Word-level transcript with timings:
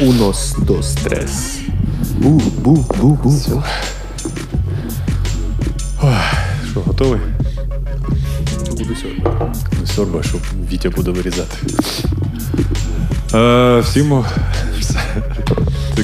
Unos, 0.00 0.54
dos, 0.66 0.94
tres. 0.94 1.60
Бу, 2.18 2.42
бу, 2.58 2.86
бу, 3.00 3.18
бу. 3.22 3.62
Що, 6.70 6.80
готовий? 6.80 7.20
Буду 8.70 8.96
сьогодні. 8.96 9.24
Не 9.80 9.86
сорба, 9.86 10.22
щоб 10.22 10.40
Вітя 10.72 10.90
буде 10.90 11.10
вирізати. 11.10 11.56
Е, 13.34 13.80
всім 13.80 14.24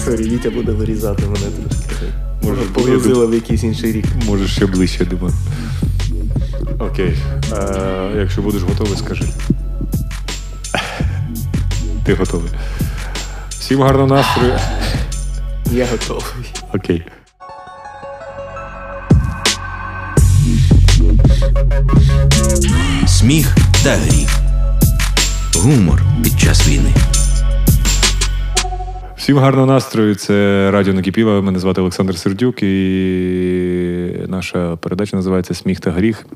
Сорі, 0.04 0.22
Вітя 0.22 0.50
буде 0.50 0.72
вирізати 0.72 1.22
мене 1.22 1.34
трошки. 1.36 2.06
Може, 2.42 2.60
Може, 2.60 2.70
погрузила 2.72 3.26
в 3.26 3.34
якийсь 3.34 3.62
інший 3.62 3.92
рік. 3.92 4.04
може 4.26 4.48
ще 4.48 4.66
ближче, 4.66 5.04
думаю. 5.04 5.34
Окей. 6.78 7.14
Е, 7.52 8.10
якщо 8.16 8.42
будеш 8.42 8.62
готовий, 8.62 8.96
скажи. 8.98 9.24
Ти 12.04 12.14
готовий. 12.14 12.50
Всім 13.62 13.82
гарного 13.82 14.06
настрою. 14.06 14.58
Я 15.72 15.86
готовий. 15.86 16.52
Окей. 16.74 17.02
Сміх 23.06 23.56
та 23.84 23.90
гріх. 23.90 24.40
Гумор 25.54 26.02
під 26.24 26.40
час 26.40 26.68
війни. 26.68 26.94
Всім 29.16 29.38
гарного 29.38 29.66
настрою. 29.66 30.14
Це 30.14 30.68
Радіо 30.70 30.94
Накипіло. 30.94 31.42
Мене 31.42 31.58
звати 31.58 31.80
Олександр 31.80 32.18
Сердюк, 32.18 32.62
і 32.62 32.66
наша 34.26 34.76
передача 34.76 35.16
називається 35.16 35.54
Сміх 35.54 35.80
та 35.80 35.90
гріх. 35.90 36.26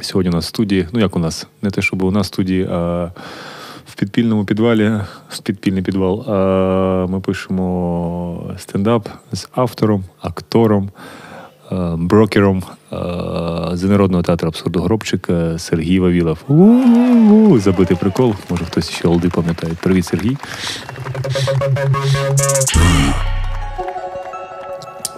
Сьогодні 0.00 0.30
у 0.30 0.34
нас 0.34 0.44
в 0.44 0.48
студії. 0.48 0.88
Ну, 0.92 1.00
як 1.00 1.16
у 1.16 1.18
нас? 1.18 1.46
Не 1.62 1.70
те, 1.70 1.82
щоб 1.82 2.02
у 2.02 2.10
нас 2.10 2.26
в 2.26 2.28
студії, 2.28 2.68
а 2.70 3.10
в 3.94 3.96
підпільному 3.96 4.44
підвалі, 4.44 5.00
підпільний 5.42 5.82
підвал. 5.82 6.24
Ми 7.10 7.20
пишемо 7.20 8.54
стендап 8.58 9.08
з 9.32 9.48
автором, 9.54 10.04
актором, 10.20 10.90
брокером 11.96 12.62
з 13.72 13.82
народного 13.82 14.22
театру 14.22 14.48
абсурду 14.48 14.80
Гробчик 14.80 15.26
е, 15.30 15.58
Сергій 15.58 16.00
Вавілов. 16.00 16.38
У-у-у, 16.48 17.58
Забитий 17.58 17.96
прикол. 17.96 18.34
Може 18.50 18.64
хтось 18.64 18.90
ще 18.90 19.08
олди 19.08 19.28
пам'ятає. 19.28 19.72
Привіт, 19.82 20.06
Сергій. 20.06 20.36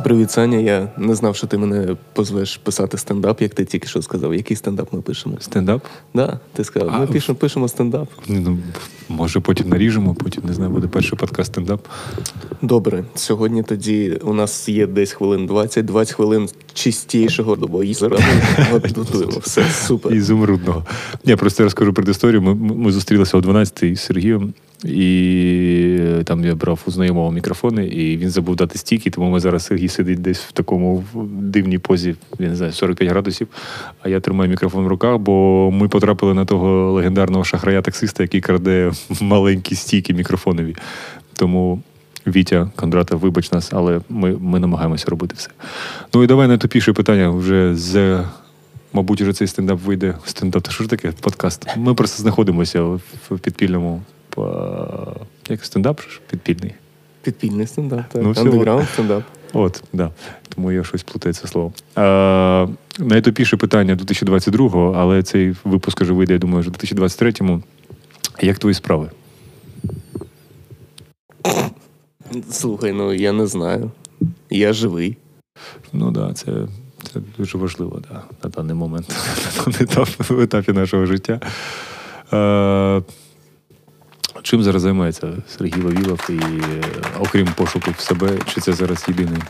Привіт, 0.05 0.31
Саня. 0.31 0.59
Я 0.59 0.89
не 0.97 1.15
знав, 1.15 1.37
що 1.37 1.47
ти 1.47 1.59
мене 1.59 1.97
позвеш 2.13 2.57
писати 2.57 2.99
стендап, 2.99 3.43
як 3.43 3.55
ти 3.55 3.65
тільки 3.65 3.89
що 3.89 4.03
сказав. 4.03 4.35
Який 4.35 4.57
стендап 4.57 4.93
ми 4.93 5.01
пишемо? 5.01 5.37
Стендап? 5.41 5.83
Да, 6.15 6.41
ти 6.53 6.65
сказав, 6.65 6.91
ми 6.99 7.05
А, 7.05 7.07
пишемо, 7.07 7.37
пишемо 7.39 7.69
стендап. 7.69 8.09
Ну, 8.29 8.59
може, 9.09 9.41
потім 9.41 9.69
наріжемо, 9.69 10.15
потім 10.15 10.43
не 10.47 10.53
знаю, 10.53 10.71
буде 10.71 10.87
перший 10.87 11.19
подкаст 11.19 11.53
стендап. 11.53 11.81
Добре, 12.63 13.05
сьогодні 13.15 13.63
тоді 13.63 14.19
у 14.23 14.33
нас 14.35 14.69
є 14.69 14.87
десь 14.87 15.13
хвилин 15.13 15.47
20, 15.47 15.85
20 15.85 16.15
хвилин 16.15 16.49
чистішого 16.77 17.57
добоїзера. 17.57 18.19
Готуємо. 18.71 19.33
Все 19.43 19.65
супер. 19.71 20.15
Ізумрудного. 20.15 20.85
Ні, 21.25 21.37
просто 21.37 21.63
я 21.63 21.65
розкажу 21.65 21.93
предісторію. 21.93 22.43
Ми, 22.43 22.55
ми 22.55 22.93
зустрілися 22.93 23.39
о 23.39 23.41
12-й 23.41 23.97
з 23.97 24.01
Сергієм, 24.01 24.55
і 24.85 26.01
там 26.25 26.45
я 26.45 26.55
брав 26.55 26.81
у 26.87 26.91
знайомого 26.91 27.33
мікрофони, 27.33 27.87
і 27.87 28.17
він 28.17 28.31
забув 28.31 28.57
дати 28.57 28.79
стійки, 28.79 29.11
тому 29.11 29.31
ми 29.31 29.41
зараз 29.41 29.65
Сергій 29.65 29.89
сидить 29.89 30.21
десь 30.21 30.39
в 30.39 30.53
такому 30.53 31.05
дивній 31.41 31.79
позі, 31.79 32.15
я 32.39 32.49
не 32.49 32.57
знаю, 32.57 32.73
45 32.73 33.11
градусів. 33.11 33.49
А 34.03 34.09
я 34.09 34.21
тримаю 34.21 34.51
мікрофон 34.51 34.85
в 34.85 34.89
руках, 34.89 35.19
бо 35.19 35.71
ми 35.71 35.89
потрапили 35.89 36.35
на 36.35 36.45
того 36.45 36.93
легендарного 36.93 37.45
шахрая-таксиста, 37.45 38.23
який 38.23 38.41
краде 38.41 38.93
маленькі 39.21 39.75
стійки 39.75 40.15
мікрофонові. 40.15 40.77
Тому. 41.33 41.83
Вітя 42.27 42.71
Кондратов, 42.77 43.21
вибач 43.21 43.53
нас, 43.53 43.71
але 43.73 44.01
ми, 44.09 44.37
ми 44.41 44.59
намагаємося 44.61 45.05
робити 45.09 45.35
все. 45.39 45.51
Ну 46.15 46.25
і 46.25 46.27
давай 46.27 46.49
найтупіше 46.49 46.93
питання 46.93 47.31
вже 47.31 47.75
з. 47.75 48.25
Мабуть, 48.93 49.21
вже 49.21 49.33
цей 49.33 49.49
стендап 49.49 49.81
вийде. 49.81 50.15
Стендап, 50.25 50.63
та 50.63 50.71
що 50.71 50.85
ж 50.85 50.91
таке? 50.91 51.13
Подкаст. 51.21 51.67
Ми 51.77 51.95
просто 51.95 52.23
знаходимося 52.23 52.83
в 52.83 53.39
підпільному. 53.43 54.03
Як 55.49 55.65
стендап 55.65 56.01
підпільний. 56.31 56.75
Підпільний 57.23 57.67
стендап, 57.67 58.09
так. 58.09 58.23
Ну, 58.23 58.35
Андеграунд 58.37 58.89
стендап. 58.93 59.23
От, 59.53 59.83
да. 59.93 60.11
Тому 60.49 60.73
я 60.73 60.85
щось 60.85 61.03
плутаю 61.03 61.35
це 61.35 61.49
слово. 61.49 61.73
А, 61.95 62.67
найтупіше 62.99 63.57
питання 63.57 63.95
2022-го, 63.95 64.95
але 64.99 65.23
цей 65.23 65.55
випуск 65.65 66.01
вже 66.01 66.13
вийде, 66.13 66.33
я 66.33 66.39
думаю, 66.39 66.61
вже 66.61 66.71
в 66.71 66.73
2023-му. 66.73 67.63
Як 68.41 68.59
твої 68.59 68.75
справи? 68.75 69.11
Слухай, 72.51 72.93
ну 72.93 73.13
я 73.13 73.33
не 73.33 73.47
знаю. 73.47 73.91
Я 74.51 74.73
живий. 74.73 75.17
Ну 75.93 76.13
так, 76.13 76.27
да, 76.27 76.35
це, 76.35 76.53
це 77.13 77.21
дуже 77.39 77.59
важливо 77.59 78.03
да, 78.11 78.23
на 78.45 78.51
даний 78.51 78.75
момент, 78.75 79.17
на 79.67 79.73
етап, 79.81 80.09
в 80.19 80.41
етапі 80.41 80.73
нашого 80.73 81.07
життя. 81.07 81.41
Е, 82.33 83.03
чим 84.43 84.63
зараз 84.63 84.83
займається 84.83 85.33
Сергій 85.57 85.81
Вавілов, 85.81 86.21
і 86.31 86.33
е, 86.33 86.83
окрім 87.21 87.49
пошуку 87.57 87.91
в 87.97 88.01
себе, 88.01 88.39
чи 88.47 88.61
це 88.61 88.73
зараз 88.73 89.07
єдиний? 89.09 89.43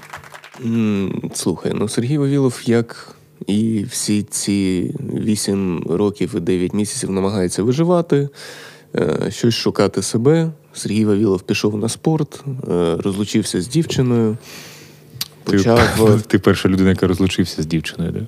Слухай, 1.35 1.73
ну 1.75 1.89
Сергій 1.89 2.19
Вавілов, 2.19 2.61
як 2.65 3.17
і 3.47 3.85
всі 3.91 4.23
ці 4.23 4.95
8 5.01 5.83
років 5.91 6.35
і 6.37 6.41
9 6.41 6.75
місяців 6.75 7.11
намагається 7.11 7.63
виживати, 7.63 8.29
щось 9.31 9.55
шукати 9.55 10.03
себе. 10.03 10.51
Сергій 10.73 11.05
Вавілов 11.05 11.43
пішов 11.43 11.77
на 11.77 11.89
спорт, 11.89 12.45
е, 12.47 12.97
розлучився 12.99 13.61
з 13.63 13.69
дівчиною. 13.69 14.37
Почав. 15.45 15.81
Ти, 15.97 16.21
ти 16.27 16.39
перша 16.39 16.69
людина, 16.69 16.91
яка 16.91 17.07
розлучився 17.07 17.63
з 17.63 17.67
дівчиною, 17.67 18.13
да? 18.13 18.21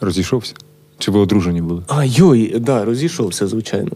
Розійшовся? 0.00 0.54
Чи 0.98 1.10
ви 1.10 1.18
одружені 1.20 1.62
були? 1.62 1.82
А, 1.88 2.04
йой, 2.04 2.58
да, 2.58 2.84
розійшовся, 2.84 3.46
звичайно. 3.46 3.90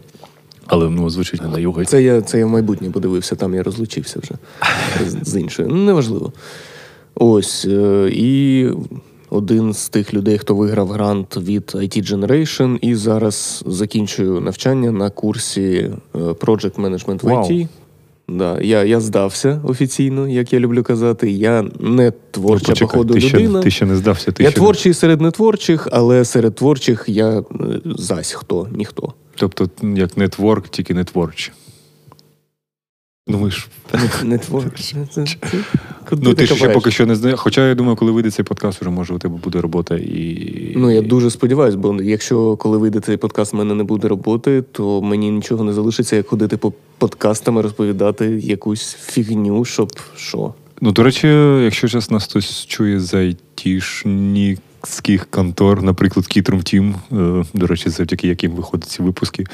Але 0.65 0.89
ну, 0.89 1.09
звучить 1.09 1.41
не 1.41 1.47
на 1.47 1.59
його. 1.59 1.85
Це 1.85 2.03
я, 2.03 2.21
це 2.21 2.39
я 2.39 2.45
в 2.45 2.49
майбутнє 2.49 2.89
подивився, 2.89 3.35
там 3.35 3.53
я 3.55 3.63
розлучився 3.63 4.19
вже 4.19 4.33
з, 5.09 5.29
з 5.29 5.39
іншою. 5.39 5.67
Ну, 5.71 5.75
неважливо. 5.75 6.33
Ось. 7.15 7.65
е, 7.69 8.09
І 8.13 8.67
один 9.29 9.73
з 9.73 9.89
тих 9.89 10.13
людей, 10.13 10.37
хто 10.37 10.55
виграв 10.55 10.87
грант 10.87 11.37
від 11.37 11.63
IT 11.75 12.13
Generation, 12.13 12.77
і 12.81 12.95
зараз 12.95 13.63
закінчую 13.67 14.41
навчання 14.41 14.91
на 14.91 15.09
курсі 15.09 15.91
е, 16.15 16.17
Project 16.17 16.75
Management 16.75 17.23
в. 17.23 17.27
IT. 17.27 17.67
Да, 18.31 18.61
я, 18.61 18.83
я 18.83 18.99
здався 18.99 19.61
офіційно, 19.63 20.27
як 20.27 20.53
я 20.53 20.59
люблю 20.59 20.83
казати. 20.83 21.31
Я 21.31 21.65
не 21.79 22.11
творча, 22.31 22.65
Ну, 22.67 22.73
Почекай, 22.73 22.87
походу, 22.87 23.13
ти, 23.13 23.21
ще, 23.21 23.37
людина. 23.37 23.61
ти 23.61 23.71
ще 23.71 23.85
не 23.85 23.95
здався. 23.95 24.31
Ти 24.31 24.43
я 24.43 24.49
ще... 24.49 24.59
творчий 24.59 24.93
серед 24.93 25.21
нетворчих, 25.21 25.87
але 25.91 26.25
серед 26.25 26.55
творчих 26.55 27.05
я 27.07 27.39
е, 27.39 27.43
зась 27.85 28.31
хто, 28.31 28.67
ніхто. 28.71 29.13
Тобто, 29.35 29.69
як 29.83 30.17
нетворк, 30.17 30.69
тільки 30.69 30.93
не 30.93 31.03
творчі. 31.03 31.51
Ну, 33.27 33.51
ж 33.51 33.67
Не, 33.93 34.29
не 34.29 34.37
творчий. 34.37 34.97
Ну, 36.21 36.33
ти 36.33 36.45
ж 36.45 36.55
ще 36.55 36.69
поки 36.69 36.91
що 36.91 37.05
не 37.05 37.15
знаєш. 37.15 37.39
Хоча 37.39 37.67
я 37.67 37.75
думаю, 37.75 37.95
коли 37.95 38.11
вийде 38.11 38.31
цей 38.31 38.45
подкаст, 38.45 38.81
вже 38.81 38.89
може 38.89 39.13
у 39.13 39.19
тебе 39.19 39.37
буде 39.43 39.61
робота 39.61 39.95
і. 39.95 40.73
Ну, 40.75 40.91
я 40.91 41.01
дуже 41.01 41.29
сподіваюся, 41.29 41.77
бо 41.77 42.01
якщо 42.01 42.57
коли 42.57 42.77
вийде 42.77 42.99
цей 42.99 43.17
подкаст, 43.17 43.53
в 43.53 43.55
мене 43.55 43.75
не 43.75 43.83
буде 43.83 44.07
роботи, 44.07 44.63
то 44.71 45.01
мені 45.01 45.31
нічого 45.31 45.63
не 45.63 45.73
залишиться, 45.73 46.15
як 46.15 46.27
ходити 46.27 46.57
по 46.57 46.73
подкастам 46.97 47.57
і 47.57 47.61
розповідати 47.61 48.25
якусь 48.43 48.97
фігню, 49.01 49.65
щоб 49.65 49.91
що. 50.15 50.53
Ну, 50.81 50.91
до 50.91 51.03
речі, 51.03 51.27
якщо 51.63 51.87
зараз 51.87 52.11
нас 52.11 52.23
хтось 52.23 52.65
чує 52.65 52.99
з 52.99 53.13
айтішнікських 53.13 55.27
контор, 55.29 55.83
наприклад, 55.83 56.27
Кітрум 56.27 56.61
Тім, 56.61 56.95
е, 57.11 57.45
до 57.53 57.67
речі, 57.67 57.89
завдяки 57.89 58.27
яким 58.27 58.51
виходять 58.51 58.89
ці 58.89 59.01
випуски. 59.01 59.45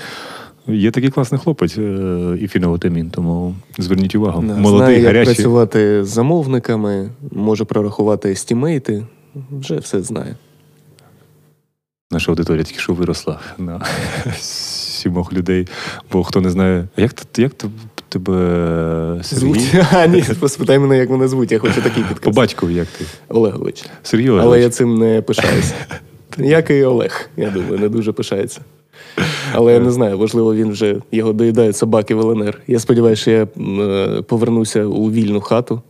Є 0.67 0.91
такий 0.91 1.09
класний 1.09 1.41
хлопець 1.41 1.77
е, 1.77 2.37
і 2.41 2.47
фіновитамін, 2.47 3.09
тому 3.09 3.55
зверніть 3.77 4.15
увагу. 4.15 4.43
Да, 4.47 4.55
Молодий, 4.55 4.85
Знає, 4.85 4.97
як 4.97 5.05
гарячий. 5.05 5.35
працювати 5.35 6.03
з 6.03 6.07
замовниками, 6.07 7.09
може 7.31 7.65
прорахувати 7.65 8.31
естімейти, 8.31 9.03
вже 9.51 9.77
все 9.77 10.01
знає. 10.01 10.35
Наша 12.11 12.31
аудиторія 12.31 12.63
тільки 12.63 12.79
що 12.79 12.93
виросла 12.93 13.39
на 13.57 13.85
сімох 14.39 15.33
людей. 15.33 15.67
Бо 16.11 16.23
хто 16.23 16.41
не 16.41 16.49
знає, 16.49 16.87
як, 16.97 17.13
як 17.37 17.53
тебе 18.09 19.19
Сергій? 19.23 19.39
Звуть. 19.39 19.75
А, 19.91 20.07
ні, 20.07 20.23
спитай 20.47 20.79
мене, 20.79 20.97
як 20.97 21.09
мене 21.09 21.27
звуть. 21.27 21.51
Я 21.51 21.59
хочу 21.59 21.81
такий 21.81 22.03
По 22.21 22.31
батькові 22.31 22.73
як 22.73 22.87
ти? 22.87 23.05
Олегович. 23.27 23.85
Сергій 24.03 24.29
Але 24.29 24.61
я 24.61 24.69
цим 24.69 24.97
не 24.97 25.21
пишаюся. 25.21 25.73
Як 26.37 26.69
і 26.69 26.83
Олег, 26.83 27.29
я 27.37 27.49
думаю, 27.49 27.79
не 27.79 27.89
дуже 27.89 28.11
пишається. 28.11 28.61
Але 29.53 29.73
я 29.73 29.79
не 29.79 29.91
знаю, 29.91 30.17
можливо, 30.17 30.55
він 30.55 30.71
вже 30.71 30.95
його 31.11 31.33
доїдають 31.33 31.77
собаки 31.77 32.15
в 32.15 32.19
ЛНР. 32.19 32.61
Я 32.67 32.79
сподіваюся, 32.79 33.21
що 33.21 33.31
я 33.31 33.43
е, 33.43 34.21
повернуся 34.21 34.85
у 34.85 35.11
вільну 35.11 35.41
хату. 35.41 35.81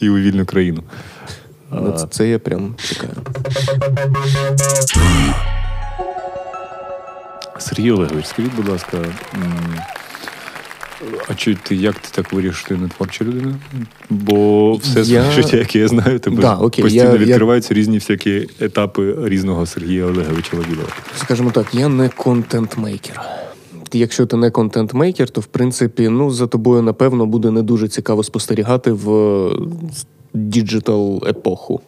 І 0.00 0.08
у 0.08 0.16
вільну 0.16 0.46
країну. 0.46 0.82
Але 1.70 1.92
це, 1.92 2.06
це 2.06 2.28
я 2.28 2.38
прям 2.38 2.74
чекаю. 2.78 3.12
Сергій 7.58 7.90
Олегович, 7.90 8.26
скажіть, 8.26 8.54
будь 8.56 8.68
ласка, 8.68 8.98
А 11.28 11.34
чи 11.34 11.54
ти 11.54 11.76
як 11.76 11.94
ти 11.98 12.08
так 12.12 12.32
вирішиш, 12.32 12.56
що 12.60 12.68
ти 12.68 12.76
не 12.76 12.88
творча 12.88 13.24
людина? 13.24 13.54
Бо 14.10 14.72
все 14.74 15.04
своє 15.04 15.20
Я- 15.20 15.30
життя, 15.30 15.56
яке 15.56 15.78
я 15.78 15.88
знаю, 15.88 16.18
тебе 16.18 16.36
Да, 16.42 16.54
окей, 16.54 16.82
постійно 16.82 17.04
я- 17.04 17.12
я- 17.12 17.16
відкриваються 17.18 17.74
різні 17.74 17.98
всякі 17.98 18.48
етапи 18.60 19.14
різного 19.22 19.66
Сергія 19.66 20.04
Олеговича 20.04 20.56
Лавілова. 20.56 20.88
Скажімо 21.16 21.50
так, 21.50 21.66
я 21.74 21.88
не 21.88 22.08
content-maker. 22.08 23.20
Якщо 23.92 24.26
ти 24.26 24.36
не 24.36 24.50
content-maker, 24.50 25.30
то 25.30 25.40
в 25.40 25.46
принципі, 25.46 26.08
ну 26.08 26.30
за 26.30 26.46
тобою 26.46 26.82
напевно 26.82 27.26
буде 27.26 27.50
не 27.50 27.62
дуже 27.62 27.88
цікаво 27.88 28.22
спостерігати 28.24 28.92
в 28.92 29.48
digital 30.34 31.22
епоху. 31.28 31.80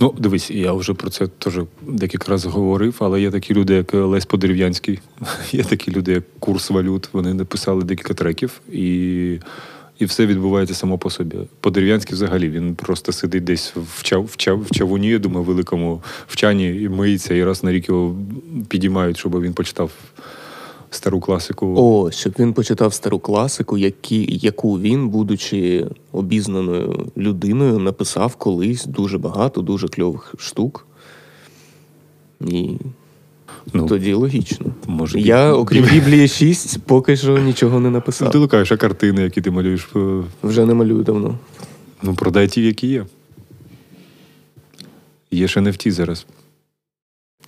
Ну, 0.00 0.14
дивись, 0.18 0.50
я 0.50 0.72
вже 0.72 0.94
про 0.94 1.10
це 1.10 1.26
теж 1.26 1.54
декілька 1.82 2.32
разів 2.32 2.50
говорив, 2.50 2.96
але 2.98 3.20
є 3.20 3.30
такі 3.30 3.54
люди, 3.54 3.74
як 3.74 3.94
Лесь 3.94 4.26
Подерев'янський, 4.26 4.98
є 5.52 5.64
такі 5.64 5.92
люди, 5.92 6.12
як 6.12 6.24
курс 6.38 6.70
валют. 6.70 7.08
Вони 7.12 7.34
написали 7.34 7.84
декілька 7.84 8.14
треків, 8.14 8.60
і, 8.72 9.38
і 9.98 10.04
все 10.04 10.26
відбувається 10.26 10.74
само 10.74 10.98
по 10.98 11.10
собі. 11.10 11.36
Подерев'янський 11.60 12.14
взагалі 12.14 12.48
він 12.50 12.74
просто 12.74 13.12
сидить 13.12 13.44
десь 13.44 13.74
в, 13.76 14.02
чав, 14.02 14.24
в, 14.24 14.36
чав, 14.36 14.62
в 14.62 14.70
чавуні, 14.70 15.08
я 15.08 15.18
думаю, 15.18 15.44
великому 15.44 16.02
в 16.26 16.36
чані 16.36 16.82
і 16.82 16.88
миється, 16.88 17.34
і 17.34 17.44
раз 17.44 17.64
на 17.64 17.72
рік 17.72 17.88
його 17.88 18.16
підіймають, 18.68 19.18
щоб 19.18 19.40
він 19.40 19.52
почитав 19.52 19.90
стару 20.90 21.20
класику. 21.20 21.74
О, 21.78 22.10
щоб 22.10 22.34
він 22.38 22.52
почитав 22.52 22.94
стару 22.94 23.18
класику, 23.18 23.78
які, 23.78 24.38
яку 24.42 24.80
він, 24.80 25.08
будучи 25.08 25.86
обізнаною 26.12 27.06
людиною, 27.16 27.78
написав 27.78 28.36
колись 28.36 28.84
дуже 28.84 29.18
багато, 29.18 29.60
дуже 29.60 29.88
кльових 29.88 30.34
штук. 30.38 30.86
І 32.40 32.70
Ну, 33.72 33.86
тоді 33.86 34.12
логічно. 34.14 34.66
може, 34.86 35.20
Я, 35.20 35.52
окрім 35.54 35.84
Біблії 35.84 36.28
6, 36.28 36.78
поки 36.82 37.16
що 37.16 37.38
нічого 37.38 37.80
не 37.80 37.90
написав. 37.90 38.30
ти 38.30 38.38
лукаєш, 38.38 38.72
а 38.72 38.76
картини, 38.76 39.22
які 39.22 39.40
ти 39.40 39.50
малюєш, 39.50 39.88
е, 39.96 40.22
Вже 40.42 40.66
не 40.66 40.74
малюю 40.74 41.02
давно. 41.02 41.38
ну 42.02 42.14
продай 42.14 42.48
ті, 42.48 42.62
які 42.62 42.86
є. 42.86 43.06
Є 45.30 45.48
ще 45.48 45.60
NFT 45.60 45.90
зараз. 45.90 46.26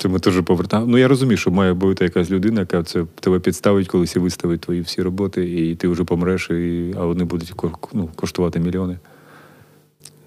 Це 0.02 0.08
ми 0.08 0.18
теж 0.18 0.42
повертаємо. 0.44 0.90
Ну, 0.90 0.98
я 0.98 1.08
розумію, 1.08 1.36
що 1.36 1.50
має 1.50 1.72
бути 1.72 2.04
якась 2.04 2.30
людина, 2.30 2.60
яка 2.60 2.82
це 2.82 3.04
тебе 3.20 3.38
підставить 3.38 3.88
колись 3.88 4.16
і 4.16 4.18
виставить 4.18 4.60
твої 4.60 4.80
всі 4.80 5.02
роботи, 5.02 5.50
і 5.50 5.74
ти 5.74 5.88
вже 5.88 6.04
помреш, 6.04 6.50
і, 6.50 6.94
а 6.98 7.04
вони 7.04 7.24
будуть 7.24 7.52
ну, 7.92 8.08
коштувати 8.16 8.60
мільйони. 8.60 8.98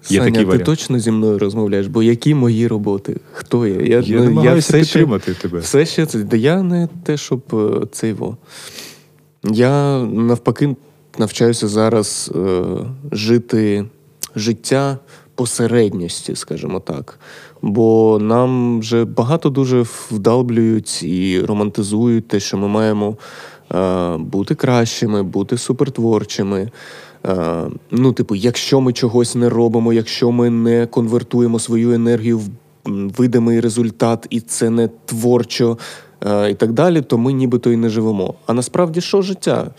Є 0.08 0.18
Саня, 0.18 0.24
такий 0.24 0.40
ти 0.40 0.44
варіант. 0.44 0.64
точно 0.64 0.98
зі 0.98 1.10
мною 1.10 1.38
розмовляєш, 1.38 1.86
бо 1.86 2.02
які 2.02 2.34
мої 2.34 2.66
роботи? 2.66 3.16
Хто 3.32 3.66
я? 3.66 3.74
Я, 3.74 4.00
Я 4.00 4.18
ну, 4.18 4.24
намагаюся 4.24 4.78
все 4.78 4.84
ще, 4.84 5.34
тебе. 5.42 5.58
все 5.58 5.86
ще 5.86 6.06
це. 6.06 6.18
Да 6.18 6.36
я 6.36 6.62
не 6.62 6.88
те, 7.02 7.16
щоб 7.16 7.42
е, 7.52 7.86
це 7.92 8.08
його. 8.08 8.36
Я 9.44 10.02
навпаки 10.04 10.76
навчаюся 11.18 11.68
зараз 11.68 12.32
е, 12.36 12.62
жити 13.12 13.84
життя 14.36 14.98
посередньості, 15.34 16.36
скажімо 16.36 16.80
так. 16.80 17.18
Бо 17.66 18.18
нам 18.22 18.80
вже 18.80 19.04
багато 19.04 19.50
дуже 19.50 19.84
вдалблюють 20.10 21.02
і 21.02 21.40
романтизують 21.40 22.28
те, 22.28 22.40
що 22.40 22.56
ми 22.56 22.68
маємо 22.68 23.16
е, 23.74 24.16
бути 24.16 24.54
кращими, 24.54 25.22
бути 25.22 25.58
супертворчими. 25.58 26.70
Е, 27.26 27.36
ну, 27.90 28.12
типу, 28.12 28.34
якщо 28.34 28.80
ми 28.80 28.92
чогось 28.92 29.34
не 29.34 29.48
робимо, 29.48 29.92
якщо 29.92 30.30
ми 30.30 30.50
не 30.50 30.86
конвертуємо 30.86 31.58
свою 31.58 31.92
енергію 31.92 32.38
в 32.38 32.48
видимий 32.86 33.60
результат, 33.60 34.26
і 34.30 34.40
це 34.40 34.70
не 34.70 34.88
творчо 35.04 35.78
е, 36.26 36.50
і 36.50 36.54
так 36.54 36.72
далі, 36.72 37.02
то 37.02 37.18
ми 37.18 37.32
нібито 37.32 37.72
і 37.72 37.76
не 37.76 37.88
живемо. 37.88 38.34
А 38.46 38.54
насправді 38.54 39.00
що 39.00 39.22
життя? 39.22 39.70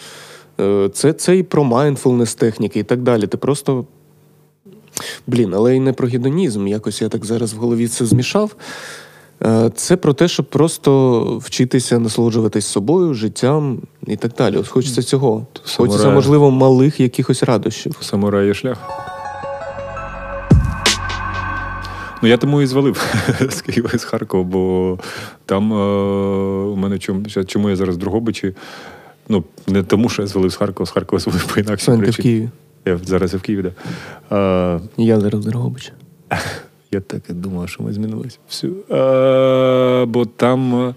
Е, 0.59 0.89
Це, 0.93 1.13
це 1.13 1.37
і 1.37 1.43
про 1.43 1.63
майндфулнес 1.63 2.35
техніки 2.35 2.79
і 2.79 2.83
так 2.83 3.01
далі. 3.01 3.27
Ти 3.27 3.37
просто. 3.37 3.85
Блін, 5.27 5.53
але 5.53 5.75
й 5.75 5.79
не 5.79 5.93
про 5.93 6.07
гедонізм. 6.07 6.67
Якось 6.67 7.01
я 7.01 7.09
так 7.09 7.25
зараз 7.25 7.53
в 7.53 7.57
голові 7.57 7.87
це 7.87 8.05
змішав. 8.05 8.55
Е, 9.43 9.71
Це 9.75 9.97
про 9.97 10.13
те, 10.13 10.27
щоб 10.27 10.45
просто 10.45 11.21
вчитися 11.37 11.99
насолоджуватись 11.99 12.65
собою, 12.65 13.13
життям 13.13 13.81
і 14.07 14.15
так 14.15 14.31
далі. 14.37 14.57
От 14.57 14.67
хочеться 14.67 15.03
цього. 15.03 15.47
Самурая. 15.65 15.91
Хочеться, 15.91 16.15
можливо, 16.15 16.51
малих 16.51 16.99
якихось 16.99 17.43
радощів. 17.43 17.95
Самурай 18.01 18.47
є 18.47 18.53
шлях. 18.53 18.77
Ну, 22.21 22.29
я 22.29 22.37
тому 22.37 22.61
і 22.61 22.65
звалив 22.65 23.13
з 23.49 23.61
Києва 23.61 23.89
з 23.97 24.03
Харкова, 24.03 24.43
бо 24.43 24.97
там 25.45 25.73
е, 25.73 25.75
у 26.65 26.75
мене 26.75 26.99
чому, 26.99 27.25
чому 27.45 27.69
я 27.69 27.75
зараз 27.75 27.95
в 27.95 27.99
Другобичі. 27.99 28.53
Ну, 29.29 29.43
не 29.67 29.83
тому, 29.83 30.09
що 30.09 30.21
я 30.21 30.27
звалив 30.27 30.51
з 30.51 30.55
Харкова, 30.55 30.87
з 30.87 30.91
Харкова 30.91 31.19
звалив 31.19 31.65
по 31.65 31.77
Сань, 31.77 32.01
ти 32.01 32.11
в. 32.11 32.15
Києві. 32.15 32.49
Я 32.85 32.97
зараз 32.97 33.33
я 33.33 33.39
в 33.39 33.41
Києві, 33.41 33.61
да. 33.61 33.71
Е, 34.35 34.81
Я 34.97 35.19
зараз 35.19 35.45
в 35.45 35.49
Дрогобичі. 35.49 35.91
я 36.91 37.01
так 37.01 37.21
і 37.29 37.33
думав, 37.33 37.69
що 37.69 37.83
ми 37.83 37.93
змінилися. 37.93 38.37
Все. 38.47 38.67
Е, 38.67 40.05
бо 40.05 40.25
там. 40.25 40.93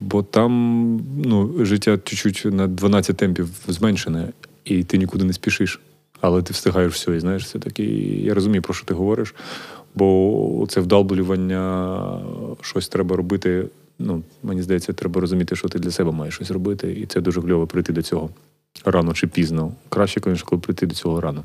Бо 0.00 0.22
там 0.22 1.00
ну, 1.24 1.64
життя 1.64 1.98
чуть-чуть 2.04 2.54
на 2.54 2.66
12 2.66 3.16
темпів 3.16 3.48
зменшене, 3.68 4.28
і 4.64 4.84
ти 4.84 4.98
нікуди 4.98 5.24
не 5.24 5.32
спішиш. 5.32 5.80
Але 6.20 6.42
ти 6.42 6.52
встигаєш 6.52 6.92
все, 6.92 7.16
і 7.16 7.20
знаєш, 7.20 7.50
це 7.50 7.58
таки. 7.58 7.84
Я 8.22 8.34
розумію, 8.34 8.62
про 8.62 8.74
що 8.74 8.86
ти 8.86 8.94
говориш. 8.94 9.34
Бо 9.94 10.66
це 10.68 10.80
вдалблювання, 10.80 12.00
щось 12.60 12.88
треба 12.88 13.16
робити. 13.16 13.66
Ну, 13.98 14.22
мені 14.42 14.62
здається, 14.62 14.92
треба 14.92 15.20
розуміти, 15.20 15.56
що 15.56 15.68
ти 15.68 15.78
для 15.78 15.90
себе 15.90 16.12
маєш 16.12 16.34
щось 16.34 16.50
робити, 16.50 16.92
і 16.92 17.06
це 17.06 17.20
дуже 17.20 17.42
кльово 17.42 17.66
прийти 17.66 17.92
до 17.92 18.02
цього 18.02 18.30
рано 18.84 19.12
чи 19.12 19.26
пізно. 19.26 19.72
Краще, 19.88 20.20
звісно, 20.24 20.58
прийти 20.58 20.86
до 20.86 20.94
цього 20.94 21.20
рано. 21.20 21.44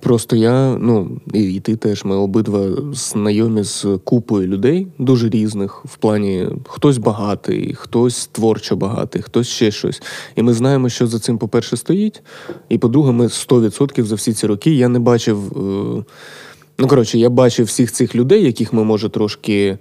Просто 0.00 0.36
я, 0.36 0.76
ну 0.80 1.20
і, 1.34 1.54
і 1.54 1.60
ти 1.60 1.76
теж, 1.76 2.04
ми 2.04 2.16
обидва 2.16 2.68
знайомі 2.92 3.62
з 3.62 3.86
купою 4.04 4.48
людей, 4.48 4.86
дуже 4.98 5.28
різних, 5.28 5.84
в 5.84 5.96
плані 5.96 6.48
хтось 6.68 6.98
багатий, 6.98 7.74
хтось 7.74 8.26
творчо 8.26 8.76
багатий, 8.76 9.22
хтось 9.22 9.48
ще 9.48 9.70
щось. 9.70 10.02
І 10.36 10.42
ми 10.42 10.54
знаємо, 10.54 10.88
що 10.88 11.06
за 11.06 11.18
цим, 11.18 11.38
по-перше, 11.38 11.76
стоїть. 11.76 12.22
І 12.68 12.78
по-друге, 12.78 13.12
ми 13.12 13.26
100% 13.26 14.02
за 14.02 14.14
всі 14.14 14.32
ці 14.32 14.46
роки 14.46 14.74
я 14.74 14.88
не 14.88 14.98
бачив. 14.98 15.38
Е... 15.56 16.04
Ну, 16.78 16.88
коротше, 16.88 17.18
я 17.18 17.30
бачив 17.30 17.66
всіх 17.66 17.92
цих 17.92 18.14
людей, 18.14 18.44
яких 18.44 18.72
ми, 18.72 18.84
може, 18.84 19.08
трошки 19.08 19.78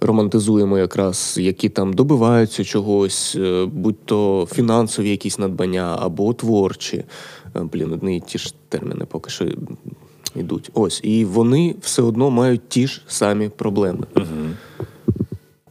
романтизуємо, 0.00 0.78
якраз, 0.78 1.36
які 1.40 1.68
там 1.68 1.92
добиваються 1.92 2.64
чогось, 2.64 3.36
е, 3.36 3.66
будь 3.72 4.04
то 4.04 4.48
фінансові 4.52 5.10
якісь 5.10 5.38
надбання 5.38 5.98
або 6.00 6.34
творчі. 6.34 7.04
Е, 7.56 7.60
Блін, 7.72 7.92
одні 7.92 8.16
і 8.16 8.20
ті 8.20 8.38
ж 8.38 8.54
терміни 8.68 9.04
поки 9.04 9.30
що 9.30 9.46
йдуть. 10.36 10.70
Ось. 10.74 11.00
І 11.04 11.24
вони 11.24 11.74
все 11.80 12.02
одно 12.02 12.30
мають 12.30 12.68
ті 12.68 12.86
ж 12.86 13.02
самі 13.06 13.48
проблеми. 13.48 14.06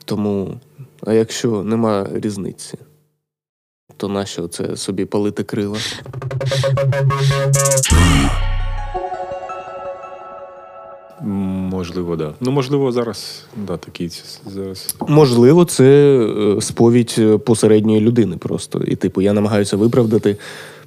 Тому, 0.06 0.60
а 1.06 1.14
якщо 1.14 1.64
нема 1.64 2.08
різниці, 2.14 2.78
то 3.98 4.08
нащо 4.08 4.48
це 4.48 4.78
собі 4.78 5.06
палити 5.06 5.44
крила? 5.44 5.78
Можливо, 11.84 12.16
да. 12.16 12.34
Ну, 12.42 12.52
можливо, 12.52 12.92
зараз 12.92 13.46
да, 13.68 13.78
такий 13.78 14.12
зараз. 14.46 14.96
Можливо, 15.08 15.66
це 15.66 16.18
е, 16.58 16.62
сповідь 16.62 17.16
е, 17.18 17.38
посередньої 17.38 18.02
людини 18.02 18.38
просто. 18.38 18.80
І, 18.80 18.96
типу, 18.96 19.22
я 19.22 19.34
намагаюся 19.34 19.78
виправдати 19.78 20.38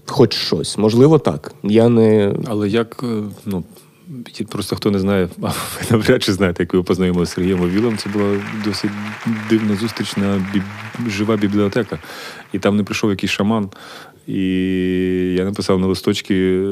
хоч 0.06 0.34
щось. 0.34 0.78
Можливо, 0.78 1.18
так. 1.18 1.52
Я 1.62 1.88
не. 1.88 2.34
Але 2.46 2.68
як, 2.68 3.02
е, 3.02 3.22
ну, 3.46 3.64
просто 4.48 4.76
хто 4.76 4.90
не 4.90 4.98
знає, 4.98 5.28
а 5.42 5.46
ви 5.46 5.52
навряд 5.90 6.22
чи 6.22 6.32
знаєте, 6.32 6.62
як 6.62 6.74
ви 6.74 6.82
познайомилися 6.82 7.32
з 7.32 7.34
Сергієм 7.34 7.58
Вавілом, 7.58 7.96
це 7.96 8.08
була 8.08 8.40
досить 8.64 8.90
дивна 9.50 9.76
зустріч 9.76 10.16
на 10.16 10.42
біб... 10.52 10.62
жива 11.08 11.36
бібліотека. 11.36 11.98
І 12.52 12.58
там 12.58 12.76
не 12.76 12.84
прийшов 12.84 13.10
якийсь 13.10 13.32
шаман. 13.32 13.68
І 14.26 14.42
я 15.38 15.44
написав 15.44 15.78
на 15.78 15.86
листочки 15.86 16.64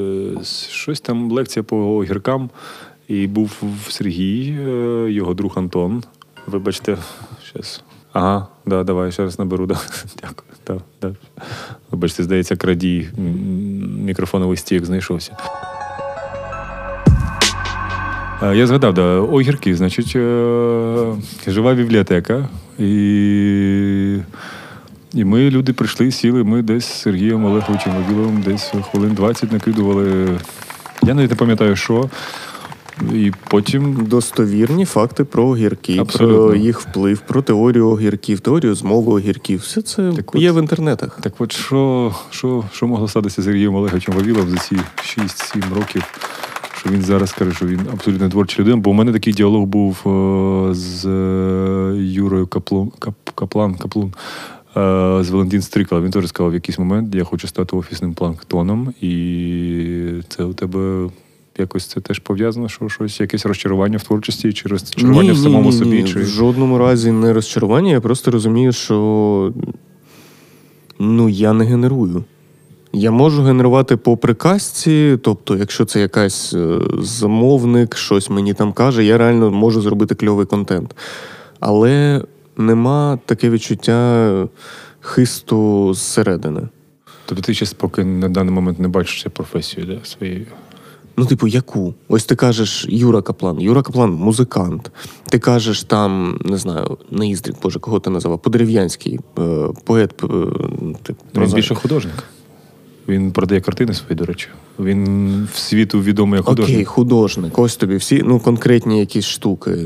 щось 0.71 1.01
там, 1.01 1.31
лекція 1.31 1.63
по 1.63 1.77
огіркам. 1.77 2.51
І 3.09 3.27
був 3.27 3.63
Сергій, 3.89 4.57
е, 4.59 5.11
його 5.11 5.35
друг 5.35 5.53
Антон. 5.57 6.03
Вибачте, 6.47 6.97
щас. 7.45 7.83
Ага, 8.13 8.47
да, 8.67 8.85
давай, 8.85 9.13
ще 9.13 9.23
раз 9.23 9.39
наберу. 9.39 9.67
Да. 9.67 9.75
Дякую. 10.23 10.49
Да, 10.67 10.81
да. 11.03 11.15
Вибачте, 11.91 12.23
здається, 12.23 12.57
крадій 12.57 13.09
мікрофоновий 13.99 14.57
стік 14.57 14.85
знайшовся. 14.85 15.37
Е, 18.43 18.57
Я 18.57 18.67
згадав, 18.67 18.95
да, 18.95 19.03
огірки, 19.03 19.75
значить, 19.75 20.13
е, 20.17 21.15
жива 21.47 21.75
бібліотека. 21.75 22.49
І, 22.79 24.19
і 25.15 25.25
ми, 25.25 25.51
люди, 25.51 25.73
прийшли, 25.73 26.11
сіли, 26.11 26.45
ми 26.45 26.63
десь 26.63 26.85
з 26.85 27.01
Сергієм 27.01 27.45
Олеговичем 27.45 27.93
Вавіловим 27.95 28.43
десь 28.43 28.73
хвилин 28.91 29.15
20 29.15 29.53
накидували. 29.53 30.29
Я 31.03 31.15
навіть 31.15 31.31
не 31.31 31.37
пам'ятаю, 31.37 31.77
що. 31.77 32.11
І 33.15 33.33
потім 33.51 34.07
Достовірні 34.07 34.85
факти 34.85 35.25
про 35.25 35.45
огірки, 35.47 35.99
Абсолютно. 35.99 36.47
про 36.47 36.57
їх 36.57 36.81
вплив, 36.81 37.21
про 37.21 37.43
теорію 37.43 37.89
огірків, 37.89 38.41
теорію 38.41 38.75
змови 38.75 39.13
огірків. 39.13 39.61
Все 39.61 39.83
це 39.83 40.13
Так 40.17 40.31
є 40.35 40.51
от- 40.51 40.57
в 40.57 40.61
інтернетах. 40.61 41.19
Так 41.23 41.33
от 41.39 41.53
що, 41.53 42.15
що, 42.31 42.65
що 42.73 42.87
могло 42.87 43.09
статися 43.09 43.43
з 43.43 43.45
Сергієм 43.45 43.75
Олеговичем 43.75 44.15
Вавілом 44.15 44.49
за 44.51 44.57
ці 44.57 44.77
6-7 45.03 45.75
років, 45.75 46.03
що 46.77 46.91
він 46.91 47.03
зараз 47.03 47.33
каже, 47.33 47.53
що 47.55 47.67
він 47.67 47.81
абсолютно 47.93 48.29
творча 48.29 48.63
людина. 48.63 48.77
Бо 48.77 48.91
у 48.91 48.95
мене 48.95 49.13
такий 49.13 49.33
діалог 49.33 49.65
був 49.65 49.93
е, 50.07 50.75
з 50.75 51.07
е, 51.07 51.95
Юрою 51.99 52.47
Каплун, 52.47 52.93
Кап, 52.99 53.15
Каплан, 53.35 53.75
Каплун. 53.75 54.13
е, 54.77 55.25
З 55.25 55.31
Валентин 55.31 55.63
Стрикала. 55.63 56.01
Він 56.03 56.11
теж 56.11 56.27
сказав, 56.29 56.51
в 56.51 56.55
якийсь 56.55 56.79
момент 56.79 57.15
я 57.15 57.25
хочу 57.25 57.49
стати 57.49 57.77
офісним 57.77 58.15
планктоном, 58.15 58.95
і 59.01 60.21
це 60.29 60.45
у 60.45 60.53
тебе 60.53 61.09
якось 61.59 61.87
це 61.87 62.01
теж 62.01 62.19
пов'язано, 62.19 62.69
що 62.69 62.89
щось, 62.89 63.21
якесь 63.21 63.47
розчарування 63.47 63.99
в 63.99 64.03
творчості, 64.03 64.53
чи 64.53 64.69
розчарування 64.69 65.33
в 65.33 65.39
самому 65.39 65.73
собі. 65.73 66.05
Чи... 66.05 66.19
В 66.19 66.27
жодному 66.27 66.79
разі 66.79 67.13
не 67.13 67.33
розчарування. 67.33 67.91
Я 67.91 68.01
просто 68.01 68.31
розумію, 68.31 68.73
що 68.73 69.53
ну, 70.99 71.29
я 71.29 71.53
не 71.53 71.65
генерую. 71.65 72.25
Я 72.93 73.11
можу 73.11 73.43
генерувати 73.43 73.97
по 73.97 74.17
приказці, 74.17 75.19
тобто, 75.23 75.57
якщо 75.57 75.85
це 75.85 76.01
якась 76.01 76.55
е, 76.55 76.81
замовник, 76.99 77.97
щось 77.97 78.31
мені 78.31 78.55
там 78.55 78.73
каже, 78.73 79.05
я 79.05 79.19
реально 79.19 79.51
можу 79.51 79.81
зробити 79.81 80.15
кльовий 80.15 80.47
контент. 80.47 80.97
Але 81.61 82.23
нема 82.57 83.19
таке 83.27 83.51
відчуття 83.51 84.49
хисту 85.01 85.95
зсередини. 85.95 86.69
Тобто 87.27 87.43
ти 87.43 87.55
ще 87.55 87.67
поки 87.77 88.05
на 88.05 88.29
даний 88.29 88.55
момент 88.55 88.79
не 88.79 88.89
бачиш 88.89 89.23
цю 89.23 89.31
професію 89.31 89.87
да, 89.87 89.99
своєю. 90.05 90.47
Ну, 91.17 91.27
типу, 91.27 91.47
яку? 91.47 91.95
Ось 92.09 92.25
ти 92.25 92.37
кажеш 92.37 92.87
Юра 92.89 93.23
Каплан. 93.23 93.61
Юра 93.61 93.83
Каплан 93.83 94.13
музикант. 94.13 94.91
Ти 95.29 95.39
кажеш 95.39 95.83
там, 95.83 96.39
не 96.45 96.57
знаю, 96.57 96.99
Наїздрик, 97.11 97.57
боже, 97.63 97.79
кого 97.79 98.01
ти 98.01 98.11
назвав? 98.11 98.43
Подерев'янський, 98.43 99.21
е, 99.39 99.69
поет. 99.85 100.25
е, 100.25 100.27
тип, 101.03 101.17
Він 101.37 101.53
більше 101.53 101.75
художник. 101.75 102.25
Він 103.09 103.33
продає 103.33 103.61
картини 103.61 103.95
свої, 103.95 104.15
до 104.17 104.25
речі. 104.25 104.49
Він 104.79 105.49
в 105.53 105.59
світу 105.59 106.01
відомий 106.01 106.39
як 106.39 106.47
художник. 106.47 106.75
Окей, 106.75 106.85
художник. 106.85 107.59
Ось 107.59 107.77
тобі 107.77 107.97
всі 107.97 108.23
ну, 108.25 108.41
конкретні 108.41 108.99
якісь 108.99 109.25
штуки. 109.25 109.77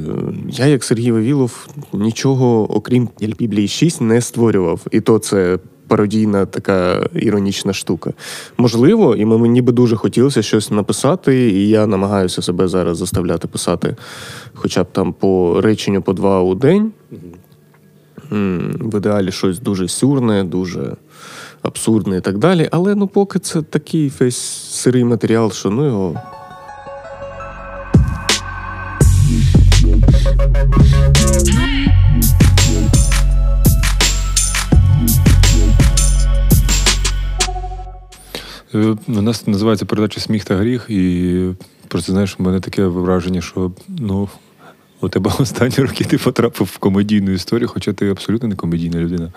Я, 0.48 0.66
як 0.66 0.84
Сергій 0.84 1.12
Вавілов, 1.12 1.68
нічого, 1.92 2.76
окрім 2.76 3.08
Біблії 3.20 3.68
6, 3.68 4.00
не 4.00 4.20
створював. 4.20 4.86
І 4.90 5.00
то 5.00 5.18
це 5.18 5.58
пародійна 5.88 6.46
така 6.46 7.08
іронічна 7.14 7.72
штука. 7.72 8.12
Можливо, 8.58 9.16
і 9.16 9.24
мені 9.24 9.62
би 9.62 9.72
дуже 9.72 9.96
хотілося 9.96 10.42
щось 10.42 10.70
написати, 10.70 11.50
і 11.50 11.68
я 11.68 11.86
намагаюся 11.86 12.42
себе 12.42 12.68
зараз 12.68 12.98
заставляти 12.98 13.48
писати 13.48 13.96
хоча 14.58 14.82
б 14.82 14.86
там 14.92 15.12
по 15.12 15.60
реченню 15.60 16.02
по 16.02 16.12
два 16.12 16.42
у 16.42 16.54
день. 16.54 16.92
В 18.30 18.96
ідеалі 18.96 19.32
щось 19.32 19.60
дуже 19.60 19.88
сюрне, 19.88 20.44
дуже 20.44 20.96
абсурдне 21.62 22.16
і 22.16 22.20
так 22.20 22.38
далі. 22.38 22.68
Але 22.70 22.94
ну 22.94 23.06
поки 23.06 23.38
це 23.38 23.62
такий 23.62 24.12
весь 24.20 24.36
сирий 24.70 25.04
матеріал, 25.04 25.52
що 25.52 25.70
ну 25.70 25.86
його. 25.86 26.20
У 39.08 39.22
нас 39.22 39.46
називається 39.46 39.86
передача 39.86 40.20
Сміх 40.20 40.44
та 40.44 40.56
гріх, 40.56 40.86
і 40.88 41.34
просто 41.88 42.12
знаєш, 42.12 42.36
у 42.38 42.42
мене 42.42 42.60
таке 42.60 42.86
враження, 42.86 43.40
що 43.40 43.72
ну. 43.88 44.28
У 45.00 45.08
тебе 45.08 45.32
останні 45.38 45.74
роки 45.76 46.04
ти 46.04 46.18
потрапив 46.18 46.66
в 46.66 46.78
комедійну 46.78 47.30
історію, 47.30 47.68
хоча 47.68 47.92
ти 47.92 48.10
абсолютно 48.10 48.48
не 48.48 48.56
комедійна 48.56 48.98
людина. 48.98 49.32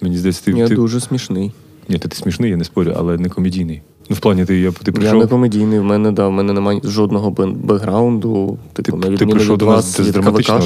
Мені 0.00 0.18
здається, 0.18 0.44
ти, 0.44 0.50
Я 0.50 0.68
ти... 0.68 0.74
дуже 0.74 1.00
смішний. 1.00 1.52
Ні, 1.88 1.98
ти, 1.98 2.08
ти 2.08 2.16
смішний, 2.16 2.50
я 2.50 2.56
не 2.56 2.64
спорю, 2.64 2.94
але 2.96 3.18
не 3.18 3.28
комедійний. 3.28 3.82
Ну, 4.10 4.16
в 4.16 4.18
плані, 4.18 4.44
ти, 4.44 4.60
я, 4.60 4.72
ти 4.72 4.92
Я 5.02 5.12
не 5.12 5.26
комедійний, 5.26 5.78
в 5.78 5.84
мене 5.84 6.12
да, 6.12 6.28
в 6.28 6.32
мене 6.32 6.52
немає 6.52 6.80
жодного 6.84 7.30
бекграунду. 7.30 8.58
Типу, 8.72 8.98
Ти- 8.98 9.10
на 9.10 9.16
ти 9.16 9.26
прийшов 9.26 9.52
від 9.52 9.58
до 9.58 9.66
нас 9.66 9.96
з 9.96 10.00
від 10.00 10.12
драматичного- 10.12 10.60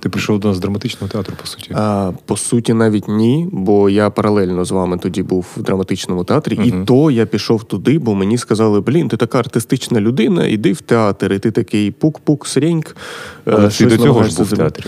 Ти 0.00 0.08
прийшов 0.08 0.40
до 0.40 0.48
нас 0.48 0.56
з 0.56 0.60
драматичного 0.60 1.12
театру, 1.12 1.34
по 1.40 1.46
суті. 1.46 1.70
А, 1.74 2.12
по 2.24 2.36
суті, 2.36 2.74
навіть 2.74 3.08
ні, 3.08 3.48
бо 3.52 3.90
я 3.90 4.10
паралельно 4.10 4.64
з 4.64 4.70
вами 4.70 4.98
тоді 4.98 5.22
був 5.22 5.46
в 5.56 5.62
драматичному 5.62 6.24
театрі, 6.24 6.58
і 6.64 6.70
то 6.84 7.10
я 7.10 7.26
пішов 7.26 7.64
туди, 7.64 7.98
бо 7.98 8.14
мені 8.14 8.38
сказали: 8.38 8.80
блін, 8.80 9.08
ти 9.08 9.16
така 9.16 9.38
артистична 9.38 10.00
людина, 10.00 10.46
іди 10.46 10.72
в 10.72 10.80
театр, 10.80 11.32
і 11.32 11.38
ти 11.38 11.50
такий 11.50 11.90
пук-пук, 11.90 12.46
сріньк. 12.46 12.96
е, 13.46 13.50
ти 13.78 13.86
до 13.86 13.96
цього 13.98 14.22
ж 14.22 14.36
був 14.36 14.46
в 14.46 14.50
театрі. 14.56 14.84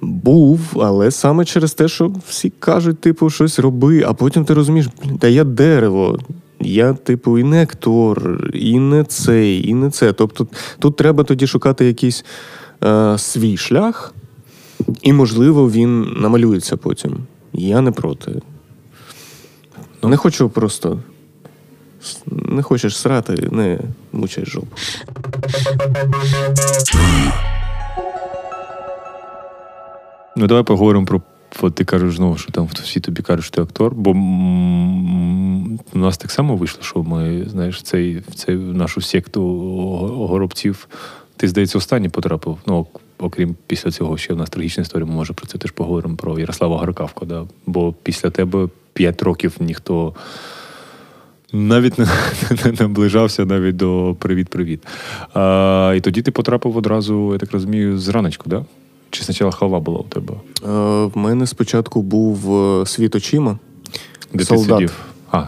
Був, 0.00 0.60
але 0.74 1.10
саме 1.10 1.44
через 1.44 1.74
те, 1.74 1.88
що 1.88 2.12
всі 2.28 2.50
кажуть, 2.58 2.98
типу, 3.00 3.30
щось 3.30 3.58
роби, 3.58 4.04
а 4.06 4.12
потім 4.12 4.44
ти 4.44 4.54
розумієш, 4.54 4.88
та 5.18 5.28
я 5.28 5.44
дерево. 5.44 6.18
Я, 6.64 6.92
типу, 6.92 7.38
і 7.38 7.42
не 7.42 7.62
актор, 7.62 8.50
і 8.54 8.78
не 8.78 9.04
цей, 9.04 9.68
і 9.68 9.74
не 9.74 9.90
це. 9.90 10.12
Тобто 10.12 10.46
тут 10.78 10.96
треба 10.96 11.24
тоді 11.24 11.46
шукати 11.46 11.84
якийсь 11.84 12.24
е, 12.84 13.18
свій 13.18 13.56
шлях, 13.56 14.14
і, 15.02 15.12
можливо, 15.12 15.70
він 15.70 16.16
намалюється 16.16 16.76
потім. 16.76 17.16
Я 17.52 17.80
не 17.80 17.90
проти. 17.90 18.40
Не 20.02 20.16
хочу 20.16 20.50
просто. 20.50 20.98
Не 22.26 22.62
хочеш 22.62 22.96
срати, 22.96 23.48
не 23.50 23.78
мучай 24.12 24.44
жопу. 24.46 24.66
Ну, 30.36 30.46
давай 30.46 30.62
поговоримо 30.62 31.06
про. 31.06 31.22
От 31.60 31.74
ти 31.74 31.84
кажеш 31.84 32.16
знову, 32.16 32.36
що 32.36 32.52
там 32.52 32.68
всі 32.82 33.00
тобі 33.00 33.22
кажуть, 33.22 33.44
що 33.44 33.54
ти 33.54 33.62
актор. 33.62 33.94
Бо 33.94 34.10
у 35.92 35.98
нас 35.98 36.18
так 36.18 36.30
само 36.30 36.56
вийшло, 36.56 36.82
що 36.82 37.02
ми, 37.02 37.46
знаєш, 37.48 37.82
цей, 37.82 38.22
цей 38.34 38.56
нашу 38.56 39.00
секту 39.00 39.42
горобців. 40.28 40.88
Ти, 41.36 41.48
здається, 41.48 41.78
останній 41.78 42.08
потрапив. 42.08 42.58
Ну, 42.66 42.86
окрім 43.18 43.56
після 43.66 43.90
цього, 43.90 44.16
ще 44.16 44.34
в 44.34 44.36
нас 44.36 44.50
трагічна 44.50 44.82
історія. 44.82 45.06
Ми 45.06 45.14
може 45.14 45.32
про 45.32 45.46
це 45.46 45.58
теж 45.58 45.70
поговоримо 45.70 46.16
про 46.16 46.38
Ярослава 46.38 46.78
Гаркавка. 46.78 47.26
Да? 47.26 47.46
Бо 47.66 47.94
після 48.02 48.30
тебе 48.30 48.68
5 48.92 49.22
років 49.22 49.56
ніхто 49.60 50.14
навіть 51.52 51.98
не, 51.98 52.06
не 52.64 52.72
наближався 52.80 53.44
навіть 53.44 53.76
до 53.76 54.16
привіт-привіт. 54.18 54.86
А, 55.34 55.94
і 55.96 56.00
тоді 56.00 56.22
ти 56.22 56.30
потрапив 56.30 56.76
одразу, 56.76 57.32
я 57.32 57.38
так 57.38 57.52
розумію, 57.52 57.98
зраночку, 57.98 58.50
да? 58.50 58.64
Чи 59.14 59.22
спочатку 59.22 59.58
халва 59.58 59.80
була 59.80 59.98
у 59.98 60.02
тебе? 60.02 60.34
Е, 60.34 60.68
в 61.04 61.12
мене 61.14 61.46
спочатку 61.46 62.02
був 62.02 62.56
е, 62.56 62.86
світ 62.86 63.14
очима. 63.14 63.58
Де 64.32 64.44
Солдат. 64.44 64.66
ти 64.66 64.74
сидів? 64.74 64.96
А, 65.30 65.46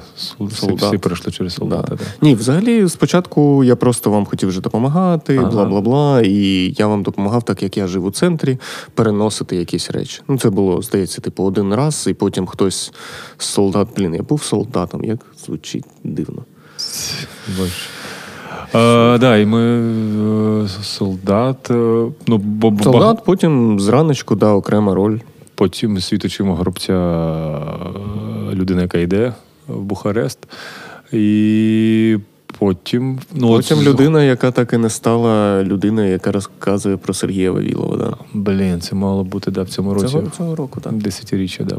Солдат. 0.51 0.83
всі 0.83 0.99
перейшли 0.99 1.33
через 1.33 1.55
солдата. 1.55 1.89
Да. 1.89 1.97
Да. 1.97 2.05
Ні, 2.23 2.35
взагалі, 2.35 2.89
спочатку 2.89 3.65
я 3.65 3.77
просто 3.77 4.11
вам 4.11 4.27
хотів 4.27 4.49
вже 4.49 4.61
допомагати, 4.61 5.37
Ага. 5.39 5.51
бла 5.51 5.65
бла 5.65 5.81
бла. 5.81 6.23
І 6.25 6.75
я 6.79 6.87
вам 6.87 7.03
допомагав, 7.03 7.43
так 7.43 7.63
як 7.63 7.77
я 7.77 7.87
жив 7.87 8.05
у 8.05 8.11
центрі, 8.11 8.59
переносити 8.95 9.57
якісь 9.57 9.91
речі. 9.91 10.21
Ну, 10.29 10.39
це 10.39 10.51
було, 10.51 10.83
здається, 10.83 11.21
типу, 11.21 11.45
один 11.45 11.75
раз, 11.75 12.07
і 12.09 12.15
потім 12.15 12.47
хтось 12.47 12.93
солдат. 13.39 13.89
Блін, 13.97 14.15
я 14.15 14.23
був 14.23 14.43
солдатом, 14.43 15.05
як 15.05 15.19
звучить 15.47 15.85
дивно. 16.05 16.45
Боже. 17.59 17.73
А, 18.73 19.19
да, 19.21 19.37
і 19.37 19.47
ми 19.47 19.61
е, 20.65 20.69
солдат. 20.83 21.71
е, 21.71 21.75
Ну, 22.27 22.39
бо, 22.39 22.71
бо 22.71 22.83
Солдат, 22.85 23.25
потім 23.25 23.81
зраночку, 23.81 24.35
да, 24.35 24.53
окрема 24.53 24.95
роль. 24.95 25.19
Потім 25.55 26.01
світочимо 26.01 26.55
гробця 26.55 26.93
е, 26.93 28.55
людина, 28.55 28.83
яка 28.83 28.99
йде 28.99 29.33
в 29.69 29.81
Бухарест. 29.81 30.39
І 31.13 32.17
потім. 32.59 33.19
Ну, 33.35 33.49
от 33.51 33.57
Потім 33.57 33.77
з- 33.79 33.87
людина, 33.87 34.25
яка 34.25 34.51
так 34.51 34.73
і 34.73 34.77
не 34.77 34.91
стала 34.91 35.63
людиною, 35.63 36.11
яка 36.11 36.33
розказує 36.33 36.97
про 36.97 37.15
Сергія 37.15 37.53
Вавілова. 37.53 37.97
Да. 37.97 38.15
Блін, 38.35 38.81
це 38.81 38.95
мало 38.95 39.25
бути 39.25 39.51
да, 39.51 39.63
в 39.63 39.69
цьому 39.69 39.95
році. 39.95 40.07
Цього, 40.09 40.23
цього 40.37 40.57
року, 40.57 40.81
так. 40.81 40.93
Десятиріччя, 40.93 41.65
да. 41.65 41.77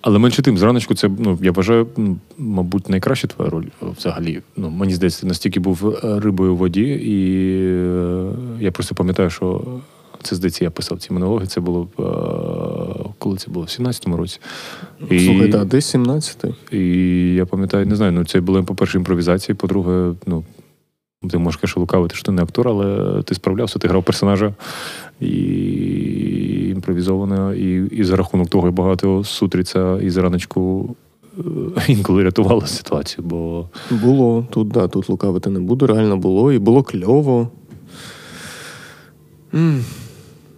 Але 0.00 0.18
менше 0.18 0.42
тим, 0.42 0.58
зраночку, 0.58 0.94
це, 0.94 1.10
ну, 1.18 1.38
я 1.42 1.52
вважаю, 1.52 1.86
ну, 1.96 2.16
мабуть, 2.38 2.88
найкраща 2.88 3.28
твоя 3.28 3.50
роль 3.50 3.64
е, 3.82 3.86
взагалі. 3.98 4.40
Ну, 4.56 4.70
мені 4.70 4.94
здається, 4.94 5.20
ти 5.20 5.26
настільки 5.26 5.60
був 5.60 5.88
е, 6.04 6.20
рибою 6.20 6.52
у 6.52 6.56
воді, 6.56 6.82
і 6.82 7.36
е, 7.64 8.32
я 8.60 8.72
просто 8.72 8.94
пам'ятаю, 8.94 9.30
що 9.30 9.62
це, 10.22 10.36
здається, 10.36 10.64
я 10.64 10.70
писав 10.70 10.98
ці 10.98 11.12
монологи. 11.12 11.46
Це 11.46 11.60
було 11.60 11.88
е, 11.98 12.02
коли 13.18 13.36
це 13.36 13.50
було? 13.50 13.64
В 13.64 13.68
17-му 13.68 14.16
році. 14.16 14.40
І, 15.10 15.20
Слухай, 15.20 15.48
да, 15.48 15.64
десь 15.64 15.94
17-й. 15.94 16.76
і 16.78 17.34
я 17.34 17.46
пам'ятаю, 17.46 17.86
не 17.86 17.96
знаю, 17.96 18.12
ну 18.12 18.24
це 18.24 18.40
були, 18.40 18.62
по-перше, 18.62 18.98
імпровізації, 18.98 19.56
по-друге, 19.56 20.14
ну. 20.26 20.44
Ти 21.30 21.38
можеш 21.38 21.60
конечно, 21.60 21.80
лукавити, 21.80 22.14
що 22.14 22.24
ти 22.24 22.32
не 22.32 22.42
актор, 22.42 22.68
але 22.68 23.22
ти 23.22 23.34
справлявся, 23.34 23.78
ти 23.78 23.88
грав 23.88 24.04
персонажа 24.04 24.54
і 25.20 25.26
імпровізовано, 26.78 27.54
і, 27.54 27.86
і 27.86 28.04
за 28.04 28.16
рахунок 28.16 28.48
того 28.48 28.68
і 28.68 28.70
багато 28.70 29.24
сутриця 29.24 29.98
і 30.02 30.10
зараночку 30.10 30.94
е, 31.38 31.42
інколи 31.88 32.22
рятувала 32.22 32.66
ситуацію, 32.66 33.24
бо 33.26 33.68
Було 33.90 34.46
тут, 34.50 34.68
да, 34.68 34.88
тут 34.88 35.08
лукавити 35.08 35.50
не 35.50 35.60
буду. 35.60 35.86
Реально 35.86 36.16
було, 36.16 36.52
і 36.52 36.58
було 36.58 36.82
кльово. 36.82 37.48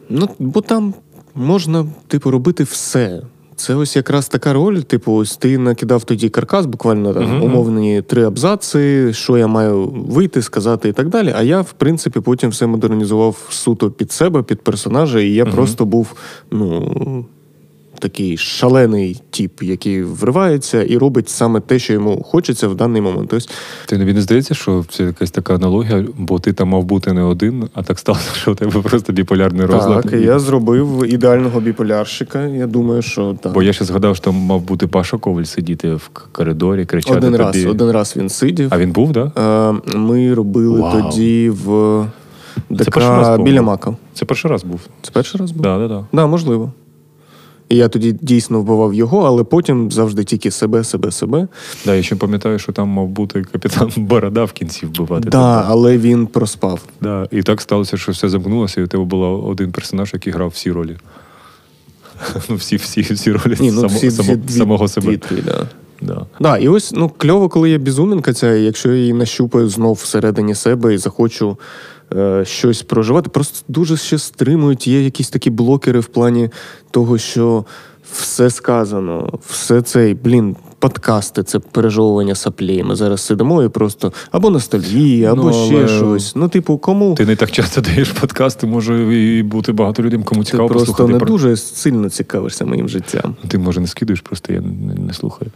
Ну, 0.09 0.29
бо 0.39 0.61
там 0.61 0.95
можна, 1.35 1.87
типу, 2.07 2.31
робити 2.31 2.65
все. 2.65 3.23
Це 3.61 3.75
ось 3.75 3.97
якраз 3.97 4.29
така 4.29 4.53
роль. 4.53 4.77
Типу, 4.79 5.13
ось 5.13 5.37
ти 5.37 5.59
накидав 5.59 6.05
тоді 6.05 6.29
каркас, 6.29 6.67
буквально 6.67 7.15
там 7.15 7.23
Мгм. 7.25 7.43
умовні 7.43 8.03
три 8.03 8.25
абзаци, 8.25 9.13
що 9.13 9.39
я 9.39 9.47
маю 9.47 9.87
вийти, 9.87 10.43
сказати 10.43 10.89
і 10.89 10.93
так 10.93 11.09
далі. 11.09 11.35
А 11.37 11.43
я, 11.43 11.61
в 11.61 11.73
принципі, 11.73 12.21
потім 12.21 12.51
все 12.51 12.67
модернізував 12.67 13.37
суто 13.51 13.91
під 13.91 14.13
себе, 14.13 14.43
під 14.43 14.61
персонажа, 14.61 15.21
і 15.21 15.31
я 15.31 15.45
Мгм. 15.45 15.55
просто 15.55 15.85
був, 15.85 16.13
ну. 16.51 17.25
Такий 18.01 18.37
шалений 18.37 19.21
тіп, 19.31 19.63
який 19.63 20.03
вривається 20.03 20.83
і 20.83 20.99
робить 20.99 21.29
саме 21.29 21.61
те, 21.61 21.79
що 21.79 21.93
йому 21.93 22.23
хочеться 22.23 22.69
в 22.69 22.75
даний 22.75 23.03
момент. 23.03 23.29
Тобто, 23.31 23.47
Ти 23.87 23.99
тобі 23.99 24.15
не 24.15 24.23
здається, 24.23 24.55
що 24.55 24.85
це 24.89 25.05
якась 25.05 25.31
така 25.31 25.55
аналогія, 25.55 26.05
бо 26.19 26.39
ти 26.39 26.53
там 26.53 26.69
мав 26.69 26.85
бути 26.85 27.13
не 27.13 27.23
один, 27.23 27.69
а 27.75 27.83
так 27.83 27.99
сталося, 27.99 28.31
що 28.35 28.53
у 28.53 28.55
тебе 28.55 28.81
просто 28.83 29.13
біполярний 29.13 29.67
розлад. 29.67 30.03
так, 30.03 30.13
я 30.13 30.39
зробив 30.39 31.05
ідеального 31.15 31.61
біполярщика. 31.61 32.47
Я 32.47 32.67
думаю, 32.67 33.03
що 33.03 33.37
так. 33.43 33.53
Бо 33.53 33.63
я 33.63 33.73
ще 33.73 33.85
згадав, 33.85 34.17
що 34.17 34.25
там 34.25 34.35
мав 34.35 34.61
бути 34.61 34.87
Паша 34.87 35.17
Коваль 35.19 35.43
сидіти 35.45 35.95
в 35.95 36.11
коридорі, 36.33 36.85
кричати 36.85 37.17
один 37.17 37.33
тобі. 37.33 37.43
раз, 37.45 37.65
один 37.67 37.91
раз 37.91 38.15
він 38.17 38.29
сидів. 38.29 38.69
А 38.71 38.79
він 38.79 38.93
був, 38.93 39.13
так? 39.13 39.29
Да? 39.35 39.71
Е, 39.95 39.97
Ми 39.99 40.35
робили 40.35 40.81
Вау. 40.81 41.03
тоді 41.03 41.51
в 41.51 42.05
ДК 42.71 42.91
перший 42.91 43.11
раз, 43.11 43.41
біля 43.41 43.63
Мака. 43.63 43.97
Це 44.15 44.25
перший 44.25 44.51
раз 44.51 44.65
був. 44.65 44.81
Це 45.03 45.11
перший 45.13 45.41
раз 45.41 45.51
був? 45.51 45.63
Так, 45.63 45.79
так, 45.81 45.89
так. 45.91 46.05
Да, 46.13 46.27
можливо. 46.27 46.73
І 47.71 47.77
я 47.77 47.89
тоді 47.89 48.13
дійсно 48.13 48.61
вбивав 48.61 48.95
його, 48.95 49.23
але 49.23 49.45
потім 49.45 49.91
завжди 49.91 50.25
тільки 50.25 50.51
себе, 50.51 50.85
себе, 50.85 51.11
себе. 51.11 51.49
Да, 51.85 51.95
я 51.95 52.03
ще 52.03 52.17
пам'ятаю, 52.17 52.59
що 52.59 52.73
там 52.73 52.89
мав 52.89 53.09
бути 53.09 53.43
капітан 53.53 53.91
Борода 53.97 54.45
в 54.45 54.53
кінці 54.53 54.87
вбивати. 54.87 55.29
Да, 55.29 55.65
але 55.69 55.99
він 55.99 56.27
проспав. 56.27 56.81
Да. 57.01 57.29
І 57.31 57.43
так 57.43 57.61
сталося, 57.61 57.97
що 57.97 58.13
все 58.13 58.29
замкнулося, 58.29 58.81
і 58.81 58.85
у 58.85 58.87
тебе 58.87 59.05
був 59.05 59.49
один 59.49 59.73
персонаж, 59.73 60.11
який 60.13 60.33
грав 60.33 60.49
всі 60.49 60.73
ролі. 60.73 60.97
Ну, 62.49 62.57
всі, 62.57 62.77
всі, 62.77 63.01
всі 63.01 63.33
ролі 63.33 63.57
Ні, 63.61 63.71
ну 63.71 63.81
само, 63.81 63.95
всі, 63.95 64.11
само, 64.11 64.33
всі 64.33 64.37
дві, 64.37 64.53
самого 64.53 64.89
себе. 64.89 65.07
Дві, 65.07 65.17
дві, 65.17 65.43
да. 65.47 65.67
Да. 66.03 66.27
Да, 66.41 66.57
і 66.57 66.69
ось 66.69 66.93
ну 66.93 67.11
кльово, 67.17 67.49
коли 67.49 67.71
є 67.71 67.79
безумінка 67.79 68.33
ця, 68.33 68.53
якщо 68.53 68.89
я 68.89 68.97
її 68.97 69.13
нащупаю 69.13 69.69
знов 69.69 69.95
всередині 69.95 70.55
себе 70.55 70.95
і 70.95 70.99
захочу 70.99 71.59
щось 72.43 72.83
проживати, 72.83 73.31
просто 73.31 73.65
дуже 73.69 73.97
ще 73.97 74.19
стримують. 74.19 74.87
Є 74.87 75.03
якісь 75.03 75.31
такі 75.31 75.51
блокери 75.51 76.01
в 76.01 76.07
плані 76.07 76.51
того, 76.91 77.19
що 77.19 77.65
все 78.13 78.51
сказано, 78.51 79.39
все 79.47 79.83
цей, 79.83 80.15
блін, 80.15 80.57
подкасти, 80.81 81.43
це 81.43 81.59
пережовування 81.59 82.35
саплей. 82.35 82.83
Ми 82.83 82.97
зараз 82.97 83.21
сидимо 83.21 83.63
і 83.63 83.69
просто 83.69 84.13
або 84.31 84.51
ностальгія, 84.51 85.33
або 85.33 85.43
Ну, 85.43 85.53
ще 85.53 85.77
але 85.77 85.89
щось. 85.89 86.37
Ну, 86.37 86.49
типу, 86.49 86.79
кому 86.79 87.15
Ти 87.15 87.27
не 87.27 87.37
так 87.37 87.51
часто 87.51 87.81
даєш 87.81 88.11
подкасти, 88.11 88.67
може 88.67 89.17
і 89.17 89.43
бути 89.43 89.73
багато 89.73 90.03
людям, 90.03 90.23
кому 90.23 90.45
ти 90.45 90.51
цікаво 90.51 90.69
просто 90.69 91.09
не 91.09 91.19
про- 91.19 91.27
дуже 91.27 91.57
сильно 91.57 92.11
цікавишся 92.11 92.65
моїм 92.65 92.89
життям. 92.89 93.35
Ти, 93.49 93.59
може, 93.59 93.81
не 93.81 93.87
скидуєш, 93.87 94.21
просто 94.21 94.53
я 94.53 94.61
не, 94.61 94.95
не 94.95 95.13
слухаю. 95.15 95.51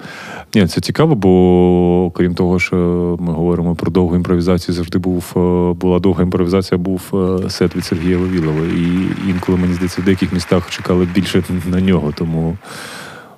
Ні, 0.54 0.66
це 0.66 0.80
цікаво, 0.80 1.14
бо 1.14 2.10
крім 2.14 2.34
того, 2.34 2.58
що 2.58 2.76
ми 3.20 3.32
говоримо 3.32 3.74
про 3.74 3.90
довгу 3.92 4.16
імпровізацію, 4.16 4.74
завжди 4.74 4.98
був, 4.98 5.24
е, 5.36 5.72
була 5.72 5.98
довга 5.98 6.22
імпровізація, 6.22 6.78
був 6.78 7.02
е, 7.14 7.50
сет 7.50 7.76
від 7.76 7.84
Сергія 7.84 8.18
Вавілова. 8.18 8.66
І 8.76 9.08
інколи, 9.30 9.58
мені 9.58 9.74
здається, 9.74 10.02
в 10.02 10.04
деяких 10.04 10.32
містах 10.32 10.70
чекали 10.70 11.08
більше 11.14 11.42
на 11.66 11.80
нього. 11.80 12.12
Тому 12.16 12.56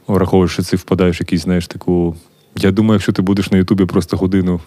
враховуючи, 0.08 0.52
що 0.52 0.62
ти 0.62 0.76
впадаєш 0.76 1.20
в 1.20 1.22
якийсь, 1.22 1.42
знаєш, 1.42 1.66
таку. 1.66 2.14
Я 2.58 2.70
думаю, 2.70 2.94
якщо 2.94 3.12
ти 3.12 3.22
будеш 3.22 3.50
на 3.50 3.58
Ютубі 3.58 3.84
просто 3.84 4.16
годину. 4.16 4.60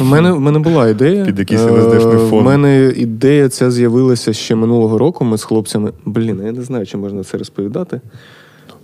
У 0.00 0.04
мене, 0.04 0.32
в 0.32 0.40
мене 0.40 0.58
була 0.58 0.88
ідея. 0.88 1.24
Під 1.24 1.38
якийсь 1.38 1.60
Е, 1.60 2.00
фон. 2.30 2.38
У 2.38 2.42
мене 2.42 2.92
ідея 2.96 3.48
ця 3.48 3.70
з'явилася 3.70 4.32
ще 4.32 4.54
минулого 4.54 4.98
року. 4.98 5.24
Ми 5.24 5.38
з 5.38 5.42
хлопцями. 5.44 5.92
Блін, 6.04 6.42
я 6.46 6.52
не 6.52 6.62
знаю, 6.62 6.86
чи 6.86 6.96
можна 6.96 7.24
це 7.24 7.38
розповідати. 7.38 8.00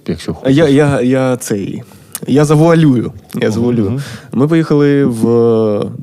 Якщо 0.06 0.34
хочеш. 0.34 0.56
Я, 0.56 0.68
я, 0.68 1.00
я 1.00 1.36
цей. 1.36 1.82
Я 2.26 2.44
завуалюю. 2.44 3.12
Я 3.34 3.50
завуалюю. 3.50 4.00
Ми 4.32 4.48
поїхали 4.48 5.04
в 5.04 5.24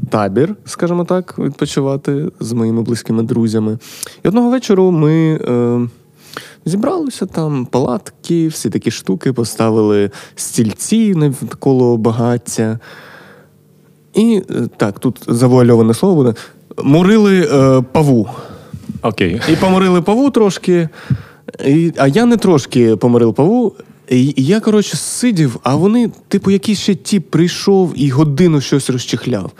табір, 0.09 0.55
скажімо 0.65 1.05
так, 1.05 1.35
відпочивати 1.39 2.25
з 2.39 2.53
моїми 2.53 2.81
близькими 2.81 3.23
друзями. 3.23 3.77
І 4.23 4.27
одного 4.27 4.49
вечора 4.49 4.83
ми 4.83 5.13
е, 5.13 5.87
зібралися 6.69 7.25
там, 7.25 7.65
палатки, 7.65 8.47
всі 8.47 8.69
такі 8.69 8.91
штуки, 8.91 9.33
поставили 9.33 10.11
стільці 10.35 11.15
навколо 11.15 11.97
багаття. 11.97 12.79
І 14.13 14.41
е, 14.49 14.67
так, 14.77 14.99
тут 14.99 15.21
завуальоване 15.27 15.93
слово 15.93 16.15
буде. 16.15 16.33
Мурили 16.83 17.49
е, 17.51 17.83
паву. 17.91 18.29
Окей. 19.01 19.41
І 19.51 19.55
поморили 19.55 20.01
паву 20.01 20.29
трошки. 20.29 20.89
І, 21.65 21.93
а 21.97 22.07
я 22.07 22.25
не 22.25 22.37
трошки 22.37 22.95
поморив 22.95 23.33
паву. 23.33 23.75
І, 24.09 24.33
і 24.37 24.45
я, 24.45 24.59
коротше, 24.59 24.97
сидів, 24.97 25.59
а 25.63 25.75
вони, 25.75 26.11
типу, 26.27 26.51
якийсь 26.51 26.79
ще 26.79 26.95
тіп 26.95 27.29
прийшов 27.29 27.93
і 27.95 28.09
годину 28.09 28.61
щось 28.61 28.89
розчихляв. 28.89 29.51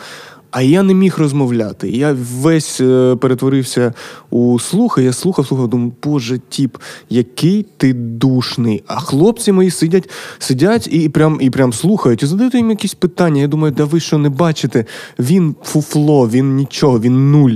А 0.52 0.62
я 0.62 0.84
не 0.84 0.94
міг 0.94 1.16
розмовляти. 1.18 1.90
Я 1.90 2.16
весь 2.40 2.82
е, 2.82 3.16
перетворився 3.16 3.94
у 4.30 4.60
слуха. 4.60 5.02
Я 5.02 5.14
слухав, 5.14 5.48
слухав, 5.48 5.68
думаю, 5.68 5.92
боже, 6.04 6.40
тіп, 6.50 6.78
який 7.10 7.66
ти 7.78 7.94
душний. 7.94 8.84
А 8.88 9.00
хлопці 9.00 9.52
мої 9.52 9.72
сидять, 9.72 10.10
сидять 10.40 10.88
і 10.92 11.10
прям, 11.10 11.38
і 11.42 11.50
прям 11.50 11.74
слухають, 11.74 12.24
і 12.24 12.26
задають 12.26 12.56
їм 12.56 12.70
якісь 12.70 12.94
питання. 12.94 13.42
Я 13.42 13.48
думаю, 13.48 13.74
да 13.78 13.86
ви 13.86 14.00
що 14.00 14.18
не 14.18 14.30
бачите? 14.30 14.86
Він 15.20 15.56
фуфло, 15.64 16.30
він 16.30 16.56
нічого, 16.56 17.00
він 17.00 17.32
нуль. 17.32 17.54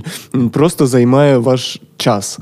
Просто 0.51 0.87
займає 0.87 1.37
ваш 1.37 1.81
час. 1.97 2.39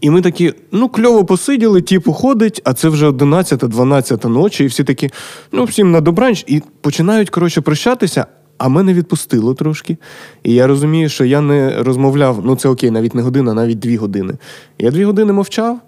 І 0.00 0.10
ми 0.10 0.22
такі, 0.22 0.52
ну, 0.72 0.88
кльово 0.88 1.24
посиділи, 1.24 1.82
тіп 1.82 2.08
уходить, 2.08 2.60
а 2.64 2.72
це 2.72 2.88
вже 2.88 3.08
11-12 3.08 4.28
ночі, 4.28 4.64
і 4.64 4.66
всі 4.66 4.84
такі, 4.84 5.10
ну, 5.52 5.64
всім 5.64 5.90
на 5.90 6.00
добранч, 6.00 6.44
і 6.46 6.62
починають, 6.80 7.30
коротше, 7.30 7.60
прощатися, 7.60 8.26
а 8.60 8.68
мене 8.68 8.94
відпустило 8.94 9.54
трошки. 9.54 9.96
І 10.42 10.54
я 10.54 10.66
розумію, 10.66 11.08
що 11.08 11.24
я 11.24 11.40
не 11.40 11.82
розмовляв, 11.82 12.40
ну 12.44 12.56
це 12.56 12.68
окей, 12.68 12.90
навіть 12.90 13.14
не 13.14 13.22
година, 13.22 13.54
навіть 13.54 13.78
дві 13.78 13.96
години. 13.96 14.34
Я 14.78 14.90
дві 14.90 15.04
години 15.04 15.32
мовчав, 15.32 15.80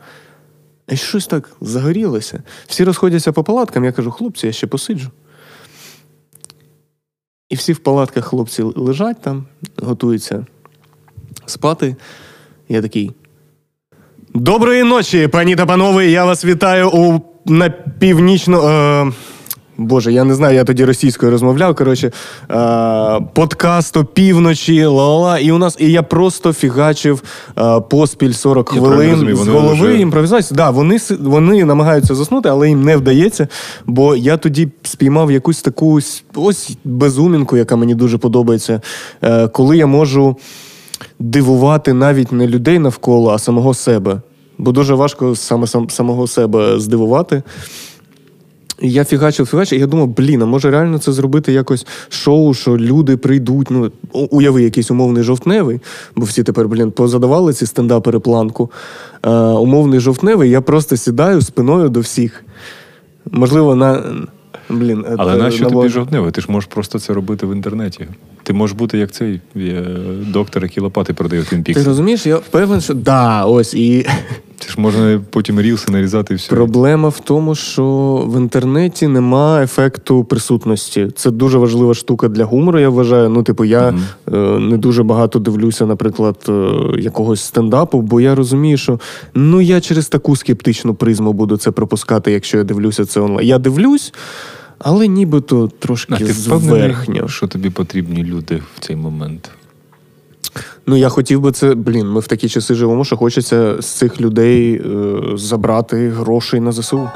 і 0.88 0.96
щось 0.96 1.26
так 1.26 1.50
загорілося. 1.60 2.42
Всі 2.66 2.84
розходяться 2.84 3.32
по 3.32 3.44
палаткам, 3.44 3.84
я 3.84 3.92
кажу, 3.92 4.10
хлопці, 4.10 4.46
я 4.46 4.52
ще 4.52 4.66
посиджу. 4.66 5.10
І 7.50 7.54
всі 7.54 7.72
в 7.72 7.78
палатках 7.78 8.24
хлопці 8.24 8.62
лежать 8.62 9.20
там, 9.20 9.46
готуються 9.76 10.46
спати. 11.46 11.96
Я 12.68 12.82
такий. 12.82 13.10
Доброї 14.34 14.82
ночі, 14.82 15.28
пані 15.28 15.56
та 15.56 15.66
панове. 15.66 16.06
Я 16.06 16.24
вас 16.24 16.44
вітаю 16.44 16.90
у 16.90 17.20
на 17.46 17.70
північно. 17.70 18.68
Е, 18.68 19.12
Боже, 19.78 20.12
я 20.12 20.24
не 20.24 20.34
знаю, 20.34 20.54
я 20.54 20.64
тоді 20.64 20.84
російською 20.84 21.32
розмовляв. 21.32 21.74
Коротше, 21.74 22.06
е, 22.06 22.12
подкаст 23.34 23.96
опівночі, 23.96 24.84
ла-ла-ла. 24.86 25.38
І 25.38 25.52
у 25.52 25.58
нас 25.58 25.76
і 25.80 25.92
я 25.92 26.02
просто 26.02 26.52
фігачив 26.52 27.22
е, 27.58 27.80
поспіль 27.80 28.32
40 28.32 28.72
Я 28.74 28.80
хвилин 28.80 29.10
розумію, 29.10 29.36
з 29.36 29.48
голови 29.48 29.72
вже- 29.74 29.98
імпровізації. 30.00 30.56
Да, 30.56 30.70
вони, 30.70 30.98
вони 31.20 31.64
намагаються 31.64 32.14
заснути, 32.14 32.48
але 32.48 32.68
їм 32.68 32.84
не 32.84 32.96
вдається. 32.96 33.48
Бо 33.86 34.16
я 34.16 34.36
тоді 34.36 34.68
спіймав 34.82 35.32
якусь 35.32 35.62
таку 35.62 35.92
ось- 35.94 36.24
ось 36.34 36.76
безумінку, 36.84 37.56
яка 37.56 37.76
мені 37.76 37.94
дуже 37.94 38.18
подобається, 38.18 38.80
е, 39.22 39.48
коли 39.48 39.76
я 39.76 39.86
можу 39.86 40.36
дивувати 41.18 41.92
навіть 41.92 42.32
не 42.32 42.46
людей 42.46 42.78
навколо, 42.78 43.30
а 43.30 43.38
самого 43.38 43.74
себе. 43.74 44.20
Бо 44.58 44.72
дуже 44.72 44.94
важко 44.94 45.36
саме 45.36 45.66
сам, 45.66 45.90
самого 45.90 46.26
себе 46.26 46.80
здивувати. 46.80 47.42
Я 48.82 49.04
фігачив, 49.04 49.46
фігачив, 49.46 49.78
і 49.78 49.80
я 49.80 49.86
думав, 49.86 50.08
блін, 50.08 50.42
а 50.42 50.46
може 50.46 50.70
реально 50.70 50.98
це 50.98 51.12
зробити 51.12 51.52
якось 51.52 51.86
шоу, 52.08 52.54
що 52.54 52.76
люди 52.76 53.16
прийдуть. 53.16 53.70
Ну, 53.70 53.92
уяви 54.12 54.62
якийсь 54.62 54.90
умовний 54.90 55.22
жовтневий, 55.22 55.80
бо 56.16 56.24
всі 56.24 56.42
тепер, 56.42 56.68
блін, 56.68 56.90
позадавали 56.90 57.52
ці 57.52 57.66
стендапери 57.66 58.18
планку. 58.18 58.70
Е, 59.22 59.30
умовний 59.40 60.00
жовтневий, 60.00 60.50
я 60.50 60.60
просто 60.60 60.96
сідаю 60.96 61.42
спиною 61.42 61.88
до 61.88 62.00
всіх. 62.00 62.44
Можливо, 63.30 63.74
на. 63.74 64.02
Блін, 64.68 65.04
Але 65.18 65.34
е, 65.34 65.36
нащо 65.36 65.64
на 65.64 65.70
тобі 65.70 65.88
жовтневий? 65.88 66.32
Ти 66.32 66.40
ж 66.40 66.46
можеш 66.50 66.70
просто 66.70 66.98
це 66.98 67.12
робити 67.12 67.46
в 67.46 67.52
інтернеті. 67.52 68.08
Ти 68.42 68.52
можеш 68.52 68.76
бути 68.76 68.98
як 68.98 69.12
цей 69.12 69.40
е, 69.56 69.84
доктор, 70.26 70.62
який 70.62 70.82
лопати 70.82 71.14
продає 71.14 71.42
в 71.42 71.44
Twin 71.44 71.74
Ти 71.74 71.82
розумієш, 71.82 72.26
я 72.26 72.36
впевнений, 72.36 72.80
що 72.82 72.94
да, 72.94 73.44
ось 73.44 73.74
і 73.74 74.06
Це 74.64 74.68
ж 74.68 74.80
можна 74.80 75.20
потім 75.30 75.60
рілси 75.60 75.92
нарізати 75.92 76.34
і 76.34 76.36
все. 76.36 76.50
Проблема 76.50 77.08
в 77.08 77.20
тому, 77.20 77.54
що 77.54 77.84
в 78.26 78.36
інтернеті 78.36 79.06
нема 79.06 79.62
ефекту 79.62 80.24
присутності. 80.24 81.08
Це 81.16 81.30
дуже 81.30 81.58
важлива 81.58 81.94
штука 81.94 82.28
для 82.28 82.44
гумору. 82.44 82.78
Я 82.78 82.88
вважаю. 82.88 83.28
Ну, 83.28 83.42
типу, 83.42 83.64
я 83.64 83.90
Мгм. 83.90 84.02
е, 84.34 84.58
не 84.58 84.76
дуже 84.76 85.02
багато 85.02 85.38
дивлюся, 85.38 85.86
наприклад, 85.86 86.36
е, 86.48 86.72
якогось 86.98 87.40
стендапу, 87.40 88.00
бо 88.00 88.20
я 88.20 88.34
розумію, 88.34 88.76
що 88.76 89.00
ну 89.34 89.60
я 89.60 89.80
через 89.80 90.08
таку 90.08 90.36
скептичну 90.36 90.94
призму 90.94 91.32
буду 91.32 91.56
це 91.56 91.70
пропускати, 91.70 92.32
якщо 92.32 92.58
я 92.58 92.64
дивлюся 92.64 93.04
це 93.04 93.20
онлайн. 93.20 93.48
Я 93.48 93.58
дивлюсь, 93.58 94.12
але 94.84 95.08
нібито 95.08 95.70
трошки 95.78 96.14
А 96.14 96.18
ти 96.18 96.32
зверхньо. 96.32 97.28
що 97.28 97.46
тобі 97.46 97.70
потрібні 97.70 98.24
люди 98.24 98.62
в 98.76 98.80
цей 98.80 98.96
момент? 98.96 99.50
Ну, 100.86 100.96
я 100.96 101.08
хотів 101.08 101.40
би 101.40 101.52
це, 101.52 101.74
блін, 101.74 102.08
ми 102.08 102.20
в 102.20 102.26
такі 102.26 102.48
часи 102.48 102.74
живемо, 102.74 103.04
що 103.04 103.16
хочеться 103.16 103.82
з 103.82 103.86
цих 103.86 104.20
людей 104.20 104.74
е, 104.74 105.20
забрати 105.36 106.08
грошей 106.08 106.60
на 106.60 106.72
ЗСУ. 106.72 107.08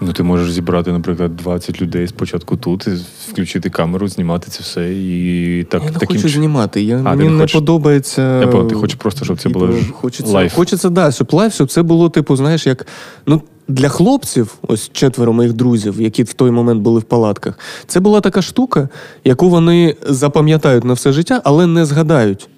Ну, 0.00 0.12
ти 0.12 0.22
можеш 0.22 0.52
зібрати, 0.52 0.92
наприклад, 0.92 1.36
20 1.36 1.82
людей 1.82 2.08
спочатку 2.08 2.56
тут, 2.56 2.86
включити 3.28 3.70
камеру, 3.70 4.08
знімати 4.08 4.50
це 4.50 4.62
все. 4.62 4.92
І 4.94 5.64
так, 5.64 5.82
я 5.84 5.90
не 5.90 5.98
таким 5.98 6.16
хочу 6.16 6.28
знімати. 6.28 6.82
Я, 6.82 6.96
А, 7.04 7.14
мені 7.14 7.30
не 7.30 7.36
не 7.36 7.46
подобається. 7.46 8.40
Я 8.40 8.46
ти 8.64 8.74
хочеш 8.74 8.94
просто, 8.96 9.24
щоб 9.24 9.36
це 9.36 9.42
Типу, 9.42 9.58
було 9.58 9.74
хочеться, 9.92 10.32
live. 10.32 10.54
Хочеться, 10.54 10.90
да, 10.90 11.12
щоб 11.12 11.34
live, 11.34 11.54
щоб 11.54 11.70
це 11.70 11.82
було, 11.82 12.08
типу, 12.08 12.36
знаєш, 12.36 12.66
як. 12.66 12.86
Ну, 13.26 13.42
для 13.68 13.88
хлопців, 13.88 14.54
ось 14.68 14.90
четверо 14.92 15.32
моїх 15.32 15.52
друзів, 15.52 16.00
які 16.00 16.22
в 16.22 16.32
той 16.32 16.50
момент 16.50 16.82
були 16.82 17.00
в 17.00 17.02
палатках, 17.02 17.58
це 17.86 18.00
була 18.00 18.20
така 18.20 18.42
штука, 18.42 18.88
яку 19.24 19.48
вони 19.48 19.96
запам'ятають 20.02 20.84
на 20.84 20.92
все 20.92 21.12
життя, 21.12 21.40
але 21.44 21.66
не 21.66 21.84
згадають. 21.84 22.48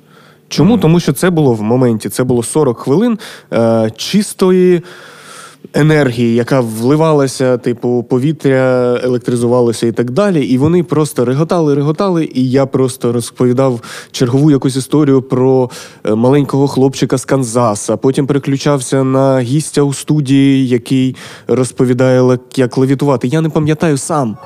Чому? 0.49 0.79
Тому 0.79 1.01
що 1.01 1.13
це 1.13 1.31
було 1.31 1.53
в 1.53 1.63
моменті, 1.63 2.09
це 2.09 2.25
було 2.25 2.43
40 2.43 2.79
хвилин 2.79 3.19
е, 3.53 3.91
чистої 3.97 4.83
енергії, 5.75 6.35
яка 6.35 6.61
вливалася, 6.61 7.59
типу, 7.59 8.07
повітря 8.11 8.95
електризувалося 9.03 9.87
і 9.87 9.93
так 9.93 10.11
далі. 10.11 10.47
І 10.47 10.59
вони 10.59 10.83
просто 10.83 11.25
реготали, 11.25 11.75
реготали, 11.75 12.29
і 12.35 12.51
я 12.51 12.67
просто 12.67 13.13
розповідав 13.13 13.81
чергову 14.11 14.51
якусь 14.51 14.77
історію 14.77 15.23
про 15.23 15.71
е, 16.05 16.15
маленького 16.15 16.69
хлопчика 16.69 17.19
з 17.19 17.25
Канзаса. 17.25 17.97
Потім 17.97 18.27
переключався 18.27 19.05
на 19.05 19.41
гістя 19.41 19.83
у 19.83 19.93
студії, 19.93 20.69
який 20.69 21.17
розповідає, 21.47 22.39
як 22.57 22.79
левітувати. 22.79 23.29
Я 23.29 23.41
не 23.41 23.49
пам'ятаю 23.49 23.97
сам. 23.97 24.37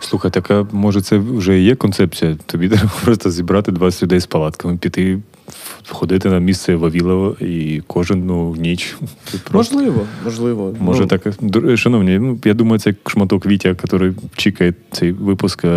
Слухай, 0.00 0.30
так 0.30 0.50
а 0.50 0.66
може 0.72 1.00
це 1.00 1.18
вже 1.18 1.60
є 1.60 1.74
концепція? 1.74 2.36
Тобі 2.46 2.68
треба 2.68 2.90
просто 3.04 3.30
зібрати 3.30 3.72
20 3.72 4.02
людей 4.02 4.20
з 4.20 4.26
палатками, 4.26 4.76
піти, 4.76 5.18
ходити 5.88 6.28
на 6.28 6.38
місце 6.38 6.76
Вавілово 6.76 7.36
і 7.40 7.82
кожен 7.86 8.26
ну, 8.26 8.56
ніч. 8.58 8.96
Просто- 9.50 9.76
Можливо, 9.76 10.06
можливо. 10.24 10.74
Може, 10.80 11.00
Ну, 11.00 11.06
так. 11.06 11.78
Шановні, 11.78 12.18
ну 12.18 12.38
я 12.44 12.54
думаю, 12.54 12.78
це 12.78 12.94
шматок 13.06 13.46
Вітя, 13.46 13.68
який 13.68 14.12
чекає 14.36 14.74
цей 14.92 15.12
випуск, 15.12 15.64
е, 15.64 15.68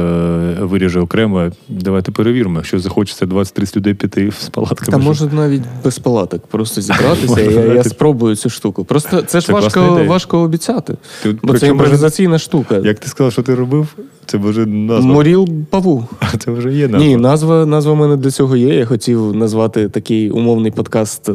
виріже 0.59 0.99
окремо. 0.99 1.51
Давайте 1.69 2.11
перевіримо. 2.11 2.55
Якщо 2.55 2.79
захочеться 2.79 3.25
20-30 3.25 3.77
людей 3.77 3.93
піти 3.93 4.31
з 4.31 4.49
палатками. 4.49 4.91
Та 4.91 4.97
може 4.97 5.25
навіть 5.25 5.61
без 5.83 5.99
палаток, 5.99 6.47
просто 6.47 6.81
зібратися. 6.81 7.41
я, 7.41 7.73
я 7.73 7.83
спробую 7.83 8.35
цю 8.35 8.49
штуку. 8.49 8.85
Просто 8.85 9.21
це 9.21 9.41
ж 9.41 9.51
важко, 9.51 10.05
важко 10.07 10.39
обіцяти. 10.39 10.97
Ти- 11.23 11.35
Бо 11.43 11.59
це 11.59 11.67
імпровізаційна 11.67 12.39
штука. 12.39 12.75
Як 12.77 12.99
ти 12.99 13.07
сказав, 13.07 13.31
що 13.31 13.41
ти 13.41 13.55
робив? 13.55 13.87
Це 14.27 14.37
вже 14.37 14.65
назва. 14.65 15.11
Моріл 15.13 15.49
паву. 15.69 16.05
А 16.19 16.37
це 16.37 16.51
вже 16.51 16.73
є 16.73 16.87
назва. 16.87 17.07
Ні, 17.07 17.17
назва, 17.17 17.65
назва 17.65 17.93
в 17.93 17.95
мене 17.97 18.17
для 18.17 18.31
цього 18.31 18.55
є. 18.55 18.75
Я 18.75 18.85
хотів 18.85 19.35
назвати 19.35 19.89
такий 19.89 20.31
умовний 20.31 20.71
подкаст 20.71 21.29
е, 21.29 21.33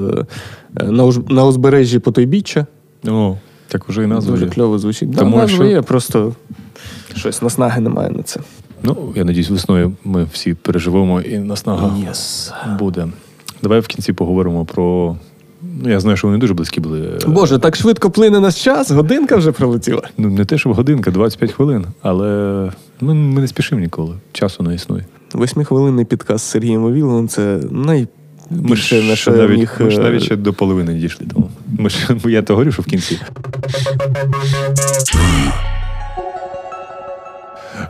на, 0.83 1.05
уж- 1.05 1.21
на 1.31 1.45
узбережжі 1.47 1.99
Потойбіччя. 1.99 2.67
О, 3.09 3.37
так 3.69 3.89
вже 3.89 4.03
і 4.05 4.07
назва. 4.07 4.31
Дуже 4.33 4.45
є. 4.45 4.51
кльово 4.51 4.79
звучить. 4.79 5.11
Да, 5.11 5.25
назва 5.25 5.49
що- 5.49 5.65
є, 5.65 5.83
просто 5.83 6.35
щось 7.17 7.43
наснаги 7.43 7.81
немає 7.81 8.11
на 8.11 8.23
це. 8.23 8.41
Ну, 8.83 8.97
я 9.17 9.25
надіюсь, 9.25 9.51
весною 9.51 9.93
ми 10.05 10.27
всі 10.33 10.55
переживемо 10.55 11.21
і 11.21 11.39
наснага 11.39 11.87
Yes. 12.11 12.53
буде. 12.79 13.09
Давай 13.63 13.81
в 13.81 13.87
кінці 13.87 14.13
поговоримо 14.13 14.65
про. 14.65 15.17
Ну, 15.81 15.91
я 15.91 16.01
знаю, 16.01 16.17
що 16.17 16.27
вони 16.27 16.39
дуже 16.39 16.55
близькі 16.55 16.81
були. 16.81 17.19
Боже, 17.27 17.59
так 17.59 17.77
швидко 17.77 18.11
плине 18.11 18.41
наш 18.41 18.65
час, 18.65 18.91
годинка 18.91 19.37
вже 19.37 19.53
пролетіла. 19.53 20.03
Ну, 20.19 20.31
не 20.31 20.45
те, 20.45 20.59
щоб 20.59 20.73
годинка, 20.75 21.11
25 21.11 21.53
хвилин, 21.53 21.87
але 22.03 22.27
ми, 23.01 23.15
ми 23.15 23.41
не 23.41 23.49
спішимо 23.49 23.81
ніколи. 23.81 24.15
Часу 24.33 24.63
не 24.63 24.75
існує. 24.75 25.05
Восьмихвилинний 25.33 26.05
підкаст 26.05 26.45
з 26.45 26.51
Сергієм 26.51 26.83
Вавіловим 26.83 27.29
це 27.29 27.61
Ми 27.71 28.07
найбільше 28.51 29.03
ж, 29.03 29.09
на 29.09 29.17
що 29.17 29.31
навіть, 29.31 29.59
міг. 29.59 29.77
ми 29.81 29.91
ж 29.91 30.01
е, 30.01 30.03
навіть 30.03 30.23
ще 30.23 30.37
до 30.37 30.53
половини 30.53 30.95
дійшли. 30.95 31.27
Тому. 31.35 31.51
Ми 31.79 31.91
ж, 31.91 32.17
я 32.25 32.43
то 32.43 32.53
говорю, 32.55 32.73
що 32.73 32.83
в 32.83 32.87
кінці. 32.87 33.19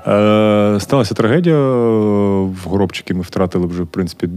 Е, 0.07 0.77
сталася 0.81 1.15
трагедія. 1.15 1.57
В 2.47 2.57
Горобчики 2.65 3.15
ми 3.15 3.23
втратили 3.23 3.67
вже, 3.67 3.83
в 3.83 3.87
принципі, 3.87 4.29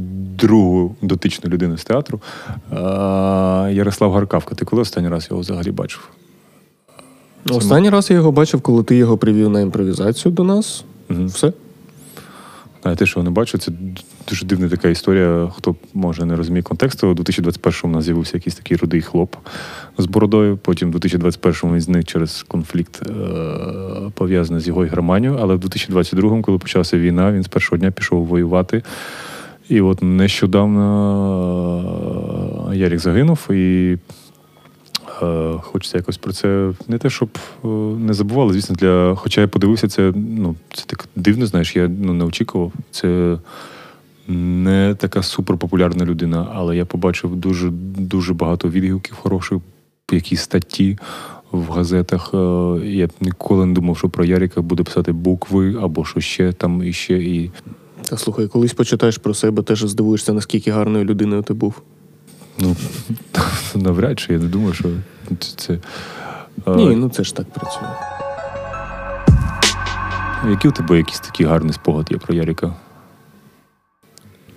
другу 0.46 0.96
дотичну 1.02 1.50
людину 1.50 1.78
з 1.78 1.84
театру. 1.84 2.22
Ярослав 3.72 4.12
Гаркавка. 4.12 4.56
Ти 4.56 4.66
коли 4.66 4.82
останній 4.82 5.10
раз 5.10 5.28
його 5.30 5.42
взагалі 5.42 5.72
бачив? 5.72 6.10
Останній 7.50 7.90
раз 7.90 8.10
я 8.10 8.16
його 8.16 8.32
бачив, 8.32 8.62
коли 8.62 8.84
ти 8.84 8.96
його 8.96 9.18
привів 9.18 9.50
на 9.50 9.62
імпровізацію 9.62 10.32
до 10.32 10.44
нас. 10.44 10.84
Мгм. 11.10 11.28
Все. 11.28 11.54
А 12.84 12.96
те, 12.96 13.06
що 13.06 13.24
не 13.24 13.30
бачу, 13.30 13.58
це 13.58 13.72
дуже 14.30 14.46
дивна 14.46 14.70
така 14.70 14.90
історія. 14.90 15.52
Хто 15.58 15.76
може 15.94 16.26
не 16.26 16.36
розуміє 16.36 16.64
контексту. 16.64 17.08
У 17.08 17.14
2021-му 17.14 17.94
у 17.94 17.96
нас 17.96 18.06
з'явився 18.06 18.38
якийсь 18.38 18.56
такий 18.56 18.78
рудий 18.78 19.02
хлоп 19.02 19.36
з 19.98 20.06
бородою. 20.06 20.58
Потім 20.58 20.92
в 20.92 20.96
2021-му 20.96 21.74
він 21.74 21.82
зник 21.82 22.06
через 22.06 22.44
конфлікт, 22.44 23.02
е- 23.02 23.12
пов'язаний 24.14 24.62
з 24.62 24.68
його 24.68 24.86
ігроманією. 24.86 25.40
Але 25.42 25.56
в 25.56 25.60
2022-му, 25.60 26.42
коли 26.42 26.58
почалася 26.58 26.98
війна, 26.98 27.32
він 27.32 27.44
з 27.44 27.48
першого 27.48 27.78
дня 27.78 27.92
пішов 27.92 28.26
воювати. 28.26 28.84
І 29.70 29.82
от 29.82 30.04
нещодавно 30.04 30.84
е, 32.72 32.78
Ярік 32.78 33.00
загинув, 33.00 33.52
і 33.52 33.98
е, 35.22 35.54
хочеться 35.62 35.98
якось 35.98 36.18
про 36.18 36.34
це 36.34 36.72
не 36.88 36.98
те, 36.98 37.10
щоб 37.10 37.30
е, 37.64 37.68
не 37.98 38.14
забували. 38.14 38.54
Звісно, 38.54 38.76
для. 38.76 39.16
Хоча 39.16 39.42
я 39.42 39.48
подивився, 39.48 39.88
це 39.88 40.14
ну, 40.16 40.56
це 40.74 40.86
так 40.86 41.08
дивно, 41.16 41.46
знаєш, 41.46 41.76
я 41.76 41.88
ну, 41.88 42.14
не 42.14 42.26
очікував. 42.26 42.74
Це 42.92 43.38
не 44.28 44.96
така 44.96 45.24
суперпопулярна 45.24 46.06
людина, 46.06 46.48
але 46.54 46.78
я 46.78 46.86
побачив 46.86 47.36
дуже, 47.36 47.70
дуже 47.98 48.34
багато 48.34 48.70
відгуків 48.70 49.16
хороших, 49.16 49.60
якісь 50.12 50.42
статті. 50.42 50.98
В 51.52 51.70
газетах 51.70 52.30
я 52.84 53.10
ніколи 53.22 53.66
не 53.66 53.74
думав, 53.74 53.98
що 53.98 54.10
про 54.10 54.26
Яріка 54.26 54.62
буде 54.62 54.84
писати 54.84 55.12
букви 55.12 55.76
або 55.82 56.06
що 56.06 56.20
ще 56.20 56.52
там 56.52 56.84
і 56.84 56.94
ще. 56.94 57.14
І 57.14 57.52
Та 58.10 58.18
слухай, 58.18 58.48
колись 58.48 58.74
почитаєш 58.74 59.18
про 59.18 59.34
себе, 59.34 59.64
теж 59.64 59.80
здивуєшся, 59.80 60.34
наскільки 60.34 60.72
гарною 60.72 61.06
людиною 61.06 61.42
ти 61.42 61.54
був. 61.54 61.82
ну 62.60 62.76
навряд 63.76 64.20
чи 64.20 64.34
я 64.34 64.40
не 64.40 64.46
думаю, 64.46 64.74
що 64.74 64.90
це. 65.40 65.56
це 65.56 65.80
Ні, 66.76 66.96
ну 66.96 67.10
це 67.10 67.24
ж 67.24 67.36
так 67.36 67.48
працює. 67.54 67.88
Які 70.50 70.68
у 70.68 70.72
тебе 70.72 70.98
якісь 70.98 71.20
такі 71.20 71.44
гарні 71.44 71.74
спогади 71.74 72.08
є 72.12 72.18
про 72.18 72.36
Яріка? 72.36 72.76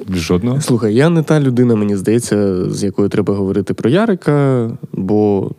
Жодного? 0.08 0.60
Слухай, 0.60 0.94
я 0.94 1.08
не 1.08 1.22
та 1.22 1.40
людина, 1.40 1.74
мені 1.74 1.96
здається, 1.96 2.70
з 2.70 2.84
якою 2.84 3.08
треба 3.08 3.34
говорити 3.34 3.74
про 3.74 3.90
Ярика, 3.90 4.70
бо 4.92 5.50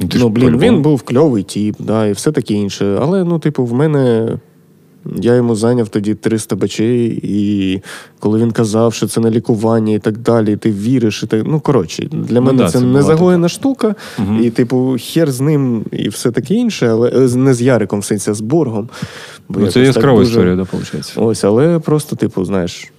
Ну, 0.00 0.08
ну, 0.14 0.28
блін, 0.28 0.58
він 0.58 0.82
був 0.82 1.02
кльовий 1.02 1.42
тіп, 1.42 1.76
да, 1.78 2.06
і 2.06 2.12
все 2.12 2.32
таке 2.32 2.54
інше. 2.54 2.98
Але, 3.00 3.24
ну, 3.24 3.38
типу, 3.38 3.64
в 3.64 3.72
мене. 3.72 4.38
Я 5.16 5.34
йому 5.34 5.54
зайняв 5.54 5.88
тоді 5.88 6.14
300 6.14 6.56
бачей, 6.56 7.20
і 7.22 7.80
коли 8.20 8.38
він 8.40 8.50
казав, 8.52 8.94
що 8.94 9.06
це 9.06 9.20
на 9.20 9.30
лікування 9.30 9.94
і 9.94 9.98
так 9.98 10.18
далі, 10.18 10.52
і 10.52 10.56
ти 10.56 10.70
віриш, 10.72 11.22
і 11.22 11.26
так. 11.26 11.42
Ну, 11.46 11.60
коротше, 11.60 12.08
для 12.12 12.40
Ну 12.40 12.46
мене 12.46 12.58
да, 12.58 12.68
це, 12.70 12.78
це 12.78 12.84
не 12.84 13.02
загоєна 13.02 13.48
штука, 13.48 13.94
Мгм. 14.18 14.44
і, 14.44 14.50
типу, 14.50 14.96
хер 15.00 15.32
з 15.32 15.40
ним 15.40 15.84
і 15.92 16.08
все 16.08 16.30
таке 16.30 16.54
інше, 16.54 16.88
але 16.88 17.08
е, 17.08 17.36
не 17.36 17.54
з 17.54 17.62
Яриком, 17.62 18.00
в 18.00 18.04
сенсі, 18.04 18.30
а 18.30 18.34
з 18.34 18.40
Боргом. 18.40 18.88
Бо 19.48 19.60
Ну, 19.60 19.66
це 19.66 19.80
яскрава 19.80 20.18
дуже- 20.18 20.30
історія, 20.30 20.56
да, 20.56 20.62
виходить. 20.62 21.12
Ось, 21.16 21.44
але 21.44 21.78
просто, 21.78 22.16
типу, 22.16 22.44
знаєш, 22.44 22.92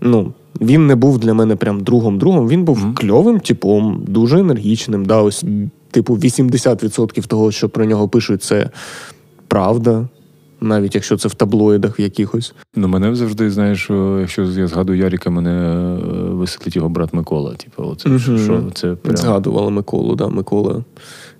ну, 0.00 0.32
він 0.60 0.86
не 0.86 0.96
був 0.96 1.18
для 1.18 1.34
мене 1.34 1.56
прям 1.56 1.80
другом-другом, 1.80 2.48
він 2.48 2.64
був 2.64 2.78
Мгм. 2.78 2.94
кльовим 2.94 3.40
типом, 3.40 4.04
дуже 4.08 4.40
енергічним. 4.40 5.04
Да, 5.04 5.22
ось, 5.22 5.44
типу, 5.90 6.14
80% 6.14 7.26
того, 7.26 7.52
що 7.52 7.68
про 7.68 7.84
нього 7.84 8.08
пишуть, 8.08 8.42
це 8.42 8.70
правда. 9.48 10.08
Навіть 10.60 10.94
якщо 10.94 11.16
це 11.16 11.28
в 11.28 11.34
таблоїдах 11.34 11.98
в 11.98 12.00
якихось. 12.00 12.54
Ну, 12.74 12.88
мене 12.88 13.14
завжди, 13.14 13.50
знаєш, 13.50 13.90
якщо 14.20 14.42
я 14.42 14.66
згадую 14.66 14.98
Яріка, 14.98 15.30
мене 15.30 15.50
е, 15.50 15.96
веселить 16.30 16.76
його 16.76 16.88
брат 16.88 17.14
Микола. 17.14 17.54
Типу, 17.54 17.82
оце, 17.82 18.08
Мгм. 18.08 18.38
що, 18.38 18.70
це 18.74 18.94
прям 18.94 19.16
Згадували 19.16 19.70
Миколу, 19.70 20.14
да, 20.16 20.28
Микола 20.28 20.84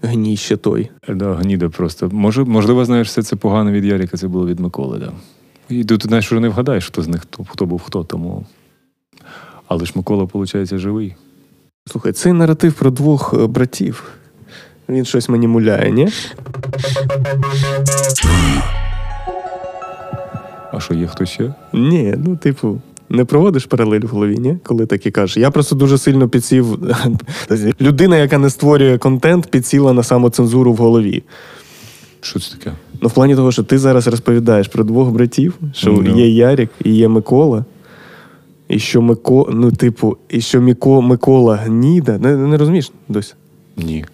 гніще 0.02 0.56
той. 0.56 0.90
да, 1.08 1.34
гніда 1.34 1.68
просто. 1.68 2.08
Може, 2.12 2.44
можливо, 2.44 2.84
знаєш, 2.84 3.08
все 3.08 3.22
це 3.22 3.36
погано 3.36 3.72
від 3.72 3.84
Яріка, 3.84 4.16
це 4.16 4.28
було 4.28 4.46
від 4.46 4.60
Миколи, 4.60 4.98
да. 4.98 5.12
І 5.68 5.84
тут, 5.84 6.02
знаєш, 6.06 6.32
вже 6.32 6.40
не 6.40 6.48
вгадаєш, 6.48 6.86
хто 6.86 7.02
з 7.02 7.08
них, 7.08 7.20
хто, 7.22 7.44
хто 7.48 7.66
був 7.66 7.82
хто, 7.82 8.04
тому. 8.04 8.46
Але 9.68 9.84
ж 9.84 9.92
Микола, 9.94 10.24
виходить, 10.24 10.78
живий. 10.78 11.14
Слухай, 11.86 12.12
цей 12.12 12.32
наратив 12.32 12.72
про 12.74 12.90
двох 12.90 13.34
е, 13.34 13.46
братів. 13.46 14.04
Він 14.88 15.04
щось 15.04 15.28
мені 15.28 15.46
муляє, 15.48 15.90
ні? 15.90 16.08
А 20.72 20.80
що 20.80 20.94
є 20.94 21.06
хто 21.06 21.26
ще? 21.26 21.54
Ні, 21.72 22.14
ну, 22.26 22.36
типу, 22.36 22.80
не 23.08 23.24
проводиш 23.24 23.66
паралель 23.66 24.00
в 24.00 24.06
голові, 24.08 24.36
ні? 24.38 24.56
Коли 24.64 24.86
такі 24.86 25.10
кажеш. 25.10 25.36
Я 25.36 25.50
просто 25.50 25.76
дуже 25.76 25.98
сильно 25.98 26.28
підсів. 26.28 26.78
Людина, 27.80 28.16
яка 28.16 28.38
не 28.38 28.50
створює 28.50 28.98
контент, 28.98 29.46
підсіла 29.50 29.92
на 29.92 30.02
самоцензуру 30.02 30.72
в 30.72 30.76
голові. 30.76 31.22
Що 32.20 32.40
це 32.40 32.50
таке? 32.56 32.72
Ну, 33.02 33.08
в 33.08 33.12
плані 33.12 33.36
того, 33.36 33.52
що 33.52 33.62
ти 33.62 33.78
зараз 33.78 34.06
розповідаєш 34.06 34.68
про 34.68 34.84
двох 34.84 35.10
братів, 35.10 35.54
що 35.72 35.90
Ну. 35.92 36.16
є 36.18 36.28
Ярік 36.28 36.70
і 36.84 36.94
є 36.94 37.08
Микола. 37.08 37.64
І 38.68 38.78
що 38.78 39.02
Мико, 39.02 39.48
ну, 39.52 39.72
типу, 39.72 40.16
і 40.28 40.40
що 40.40 40.60
Міко, 40.60 41.02
Микола 41.02 41.56
гніда. 41.56 42.18
Не, 42.18 42.36
не 42.36 42.56
розумієш 42.56 42.92
досі? 43.08 43.34
Ні. 43.76 44.04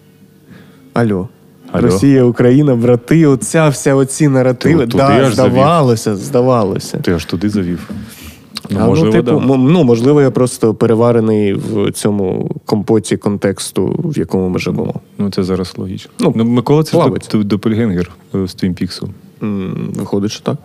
Алло. 0.93 1.29
Алло. 1.71 1.81
Росія, 1.87 2.23
Україна, 2.23 2.75
брати, 2.75 3.27
оця 3.27 3.69
вся 3.69 3.95
оці 3.95 4.27
наративи. 4.27 4.87
Ти, 4.87 4.97
да, 4.97 5.31
здавалося, 5.31 6.03
завів. 6.15 6.25
здавалося. 6.25 6.97
Ти 6.97 7.13
аж 7.13 7.25
туди 7.25 7.49
завів. 7.49 7.89
Ну, 8.69 8.79
А, 8.81 8.85
можливо, 8.85 9.15
ну, 9.15 9.23
типу, 9.23 9.39
да. 9.39 9.57
ну, 9.57 9.83
можливо, 9.83 10.21
я 10.21 10.31
просто 10.31 10.73
переварений 10.73 11.53
в 11.53 11.91
цьому 11.91 12.51
компоті 12.65 13.17
контексту, 13.17 13.95
в 14.03 14.17
якому 14.17 14.49
ми 14.49 14.59
живемо. 14.59 14.93
Ну, 15.17 15.29
це 15.31 15.43
зараз 15.43 15.73
логічно. 15.77 16.11
Ну, 16.19 16.33
Ну, 16.35 16.45
Микола, 16.45 16.83
це 16.83 16.97
ж 16.97 17.09
до 17.31 17.43
допельгенгер 17.43 18.11
е, 18.35 18.47
з 18.47 18.53
Твін 18.53 18.73
Піксу. 18.73 19.09
Виходить, 19.95 20.31
що 20.31 20.43
так. 20.43 20.55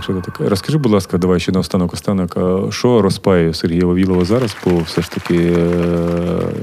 Так 0.00 0.04
що 0.04 0.14
це 0.14 0.30
таке. 0.30 0.48
Розкажи, 0.48 0.78
будь 0.78 0.92
ласка, 0.92 1.18
давай 1.18 1.40
ще 1.40 1.52
наостанок 1.52 1.92
останок. 1.94 2.36
а 2.36 2.70
Що 2.70 3.02
розпаює 3.02 3.54
Сергія 3.54 3.86
Вавілова 3.86 4.24
зараз? 4.24 4.56
Бо 4.64 4.78
все 4.86 5.02
ж 5.02 5.10
таки, 5.10 5.36
е, 5.36 5.72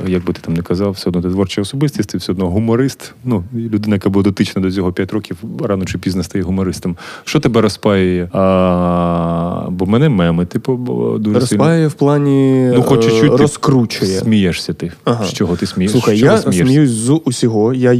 як 0.07 0.23
би 0.25 0.33
ти 0.33 0.41
там 0.41 0.53
не 0.53 0.61
казав, 0.61 0.91
все 0.91 1.09
одно 1.09 1.21
ти 1.21 1.29
творча 1.29 1.61
особистість, 1.61 2.09
ти 2.09 2.17
все 2.17 2.31
одно 2.31 2.49
гуморист. 2.49 3.13
Ну, 3.25 3.43
людина, 3.53 3.95
яка 3.95 4.09
була 4.09 4.23
дотична 4.23 4.61
до 4.61 4.71
цього 4.71 4.93
5 4.93 5.13
років, 5.13 5.37
рано 5.63 5.85
чи 5.85 5.97
пізно 5.97 6.23
стає 6.23 6.43
гумористом. 6.43 6.97
Що 7.23 7.39
тебе 7.39 7.61
розпаює? 7.61 8.29
А, 8.33 9.67
бо 9.69 9.85
мене 9.85 10.09
меми, 10.09 10.45
типу, 10.45 10.75
дуже 11.19 11.21
сильно. 11.23 11.39
Розпає 11.39 11.87
в 11.87 11.93
плані 11.93 12.71
Ну, 12.75 12.83
хоч 12.83 13.07
е, 13.07 13.21
ти 13.21 13.27
розкручує. 13.27 14.19
Смієшся 14.19 14.73
ти. 14.73 14.91
Ага. 15.03 15.25
З 15.25 15.33
чого 15.33 15.55
ти 15.55 15.65
смієшся? 15.65 15.97
Слухай, 15.97 16.19
я 16.19 16.37
смієшся? 16.37 16.65
сміюсь 16.65 16.89
з 16.89 17.21
усього. 17.25 17.73
Я 17.73 17.93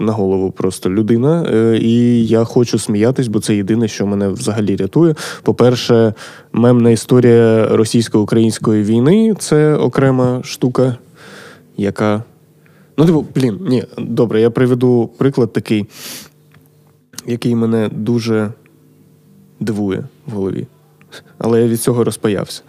на 0.00 0.12
голову 0.12 0.50
просто 0.50 0.90
людина, 0.90 1.46
е, 1.52 1.78
і 1.82 2.26
я 2.26 2.44
хочу 2.44 2.78
сміятись, 2.78 3.28
бо 3.28 3.40
це 3.40 3.56
єдине, 3.56 3.88
що 3.88 4.06
мене 4.06 4.28
взагалі 4.28 4.57
рятує. 4.66 5.14
По-перше, 5.42 6.14
мемна 6.52 6.90
історія 6.90 7.68
російсько-української 7.68 8.82
війни 8.82 9.34
це 9.38 9.74
окрема 9.74 10.40
штука, 10.44 10.96
яка. 11.76 12.22
Ну, 12.96 13.06
типу, 13.06 13.26
блін, 13.34 13.58
ні, 13.68 13.84
добре, 13.98 14.40
я 14.40 14.50
приведу 14.50 15.10
приклад 15.18 15.52
такий, 15.52 15.86
який 17.26 17.54
мене 17.54 17.88
дуже 17.92 18.52
дивує 19.60 20.04
в 20.26 20.30
голові. 20.30 20.66
Але 21.38 21.62
я 21.62 21.68
від 21.68 21.80
цього 21.80 22.04
розпаявся. 22.04 22.62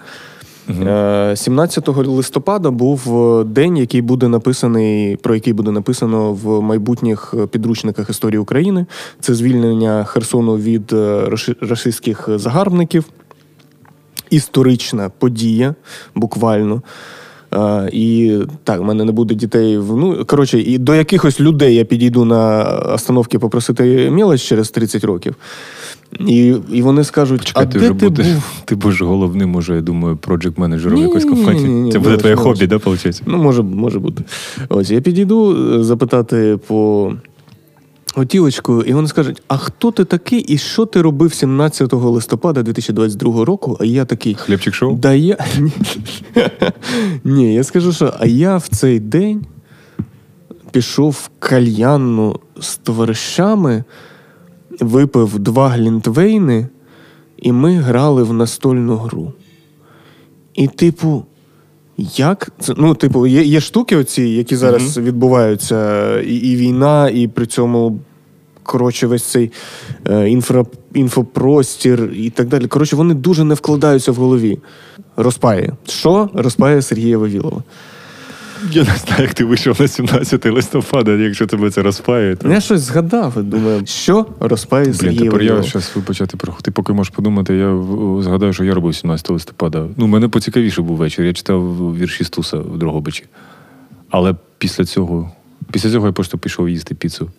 Е, 0.70 1.36
17 1.36 1.88
листопада 1.88 2.72
був 2.72 3.18
е, 3.40 3.44
день, 3.44 3.78
який 3.78 4.02
буде 4.02 4.28
написаний, 4.28 5.16
про 5.16 5.36
який 5.36 5.54
буде 5.54 5.72
написано 5.72 6.34
в 6.34 6.62
майбутніх 6.62 7.34
е, 7.38 7.48
підручниках 7.48 8.10
історії 8.10 8.40
України. 8.40 8.86
Це 9.20 9.34
звільнення 9.34 10.04
Херсону 10.04 10.58
від 10.58 10.94
е, 10.94 11.30
рашистських 11.62 12.30
загарбників. 12.36 13.06
Історична 14.30 15.10
подія, 15.10 15.76
буквально. 16.16 16.82
Е, 17.54 17.90
і 17.94 18.38
так, 18.64 18.80
в 18.80 18.84
мене 18.84 19.04
не 19.04 19.12
буде 19.12 19.36
дітей. 19.36 19.78
в- 19.78 19.98
Ну, 19.98 20.26
коротше, 20.26 20.60
і 20.60 20.78
до 20.78 20.96
якихось 20.96 21.40
людей 21.40 21.76
я 21.76 21.86
підійду 21.86 22.26
на 22.26 22.64
остановки 22.94 23.40
попросити 23.40 24.10
мілоч 24.12 24.42
через 24.42 24.72
30 24.72 25.04
років. 25.04 25.36
І, 26.20 26.56
і 26.72 26.82
вони 26.82 27.04
скажуть, 27.04 27.46
Чекай, 27.46 27.64
а 27.64 27.66
ти 27.66 27.80
де 27.80 27.86
вже 27.86 28.00
ти 28.00 28.10
будеш, 28.10 28.28
був? 28.28 28.44
ти 28.66 28.76
будеш 28.76 29.02
головним, 29.02 29.56
уже, 29.56 29.76
я 29.76 29.82
думаю, 29.82 30.16
проджект-менеджером 30.16 30.94
Ні, 30.94 31.02
якоїсь 31.02 31.26
ні, 31.26 31.30
ні, 31.32 31.36
компанії. 31.36 31.68
ні, 31.68 31.82
ні, 31.82 31.92
Це 31.92 32.00
буде 32.00 32.18
твоє 32.18 32.36
хобі, 32.36 32.68
да, 32.68 32.76
виходить? 32.76 33.22
Ну, 33.26 33.38
може, 33.38 33.64
може 33.64 34.00
бути. 34.00 34.24
Ось 34.70 34.92
я 34.92 35.02
підійду 35.02 35.58
е, 35.80 35.84
запитати 35.84 36.60
по 36.68 37.14
готівочку, 38.16 38.82
і 38.82 38.94
вони 38.94 39.08
скажуть: 39.08 39.42
а 39.48 39.58
хто 39.58 39.92
ти 39.92 40.06
такий 40.06 40.40
і 40.40 40.58
що 40.58 40.86
ти 40.86 41.02
робив 41.02 41.34
17 41.34 41.94
листопада 41.94 42.64
2022 42.64 43.46
року? 43.46 43.78
А 43.80 43.86
я 43.86 44.06
такий. 44.06 44.36
Хлібчик 44.36 44.74
шоу? 44.74 44.96
Да 44.96 45.14
я. 45.14 45.38
Ні, 47.24 47.54
я 47.54 47.64
скажу, 47.64 47.94
що 47.94 48.14
а 48.20 48.26
я 48.26 48.58
в 48.58 48.68
цей 48.68 49.00
день 49.00 49.46
пішов 50.72 51.12
в 51.12 51.30
кальянну 51.40 52.40
з 52.60 52.76
товаришами, 52.78 53.84
випив 54.80 55.40
два 55.40 55.70
глінтвейни, 55.70 56.68
і 57.38 57.52
ми 57.52 57.76
грали 57.76 58.24
в 58.24 58.34
настольну 58.34 58.96
гру. 58.96 59.34
І, 60.54 60.68
типу, 60.68 61.24
як 61.98 62.52
це? 62.60 62.74
Ну, 62.78 62.96
типу, 62.96 63.28
є, 63.28 63.44
є 63.44 63.62
штуки, 63.62 63.96
оці, 63.96 64.24
які 64.24 64.56
зараз 64.56 64.98
відбуваються, 64.98 66.20
і, 66.22 66.36
і 66.36 66.56
війна, 66.56 67.10
і 67.10 67.28
при 67.28 67.46
цьому. 67.46 68.00
Коротше, 68.64 69.08
весь 69.08 69.24
цей 69.24 69.52
е, 70.10 70.30
інфра, 70.30 70.66
інфопростір 70.94 72.12
і 72.16 72.30
так 72.30 72.48
далі. 72.48 72.68
Коротше, 72.68 72.96
вони 72.96 73.14
дуже 73.14 73.44
не 73.44 73.54
вкладаються 73.54 74.12
в 74.12 74.16
голові. 74.16 74.60
Розпає. 75.18 75.74
Що 75.88 76.30
розпає 76.34 76.82
Сергія 76.82 77.18
Вавілова? 77.18 77.64
Я 78.72 78.84
не 78.84 78.96
знаю, 78.96 79.22
як 79.22 79.34
ти 79.34 79.44
вийшов 79.44 79.82
на 79.82 79.88
17 79.88 80.46
листопада, 80.46 81.12
якщо 81.12 81.48
тебе 81.48 81.72
це 81.72 81.82
розпає. 81.82 82.36
То... 82.36 82.48
Ну, 82.48 82.54
Я 82.54 82.62
щось 82.62 82.82
згадав 82.82 83.34
і 83.38 83.42
думаю, 83.44 83.86
що 83.86 84.26
розпає 84.40 84.86
Блін, 84.86 84.94
Сергія 84.94 85.24
тепер 85.24 85.42
я 85.42 85.64
зараз 85.64 85.88
почати 86.06 86.38
про 86.38 86.54
ти 86.62 86.72
поки 86.72 86.94
можеш 86.94 87.14
подумати, 87.16 87.56
я 87.56 87.84
згадаю, 88.22 88.54
що 88.54 88.64
я 88.64 88.74
робив 88.74 88.96
17 88.96 89.30
листопада. 89.30 89.88
Ну, 89.98 90.08
мене 90.08 90.28
поцікавіше 90.28 90.82
був 90.82 90.98
вечір. 90.98 91.26
Я 91.26 91.34
читав 91.34 91.96
вірші 91.98 92.24
Стуса 92.24 92.58
в 92.58 92.78
Дрогобичі. 92.78 93.26
Але 94.10 94.36
після 94.58 94.86
цього, 94.86 95.32
після 95.72 95.92
цього 95.92 96.08
я 96.08 96.14
просто 96.14 96.38
пішов 96.38 96.70
їсти 96.70 96.96
піцу. 96.96 97.32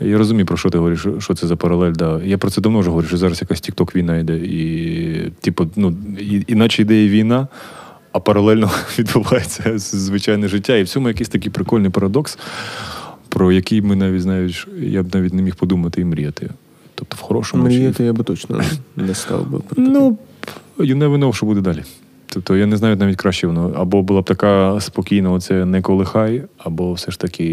Я 0.00 0.18
розумію, 0.18 0.46
про 0.46 0.56
що 0.56 0.70
ти 0.70 0.78
говориш, 0.78 1.00
що- 1.00 1.20
що 1.20 1.34
це 1.34 1.46
за 1.46 1.56
паралель. 1.56 1.92
Да. 1.92 2.20
Я 2.24 2.38
про 2.38 2.50
це 2.50 2.60
давно 2.60 2.78
вже 2.78 2.90
говорю, 2.90 3.08
що 3.08 3.16
зараз 3.16 3.40
якась 3.40 3.60
тік-ток 3.60 3.96
війна 3.96 4.16
йде. 4.16 4.36
І, 4.36 5.32
типу, 5.40 5.70
ну, 5.76 5.94
і, 6.18 6.44
іначе 6.46 6.82
йде 6.82 7.04
і 7.04 7.08
війна, 7.08 7.48
а 8.12 8.20
паралельно 8.20 8.70
відбувається 8.98 9.78
звичайне 9.78 10.48
життя. 10.48 10.76
І 10.76 10.82
в 10.82 10.88
цьому 10.88 11.08
якийсь 11.08 11.28
такий 11.28 11.50
прикольний 11.50 11.90
парадокс, 11.90 12.38
про 13.28 13.52
який 13.52 13.82
ми 13.82 13.96
навіть 13.96 14.22
знаєш, 14.22 14.68
я 14.78 15.02
б 15.02 15.14
навіть 15.14 15.34
не 15.34 15.42
міг 15.42 15.56
подумати 15.56 16.00
і 16.00 16.04
мріяти. 16.04 16.50
Тобто 16.94 17.16
в 17.16 17.20
хорошому 17.20 17.62
чи 17.70 17.76
Мріяти 17.76 18.04
я 18.04 18.12
би 18.12 18.24
точно 18.24 18.60
не 18.96 19.14
став 19.14 19.50
би. 19.50 19.60
Ну, 19.76 20.18
you 20.78 20.96
never 20.98 21.18
know, 21.18 21.32
що 21.32 21.46
буде 21.46 21.60
далі. 21.60 21.82
Тобто 22.32 22.56
я 22.56 22.66
не 22.66 22.76
знаю 22.76 22.96
навіть 22.96 23.16
краще 23.16 23.46
воно. 23.46 23.72
Або 23.76 24.02
була 24.02 24.20
б 24.20 24.24
така 24.24 24.80
спокійна, 24.80 25.32
оце 25.32 25.64
не 25.64 25.82
колихай, 25.82 26.42
або 26.58 26.92
все 26.92 27.10
ж 27.10 27.18
таки 27.18 27.44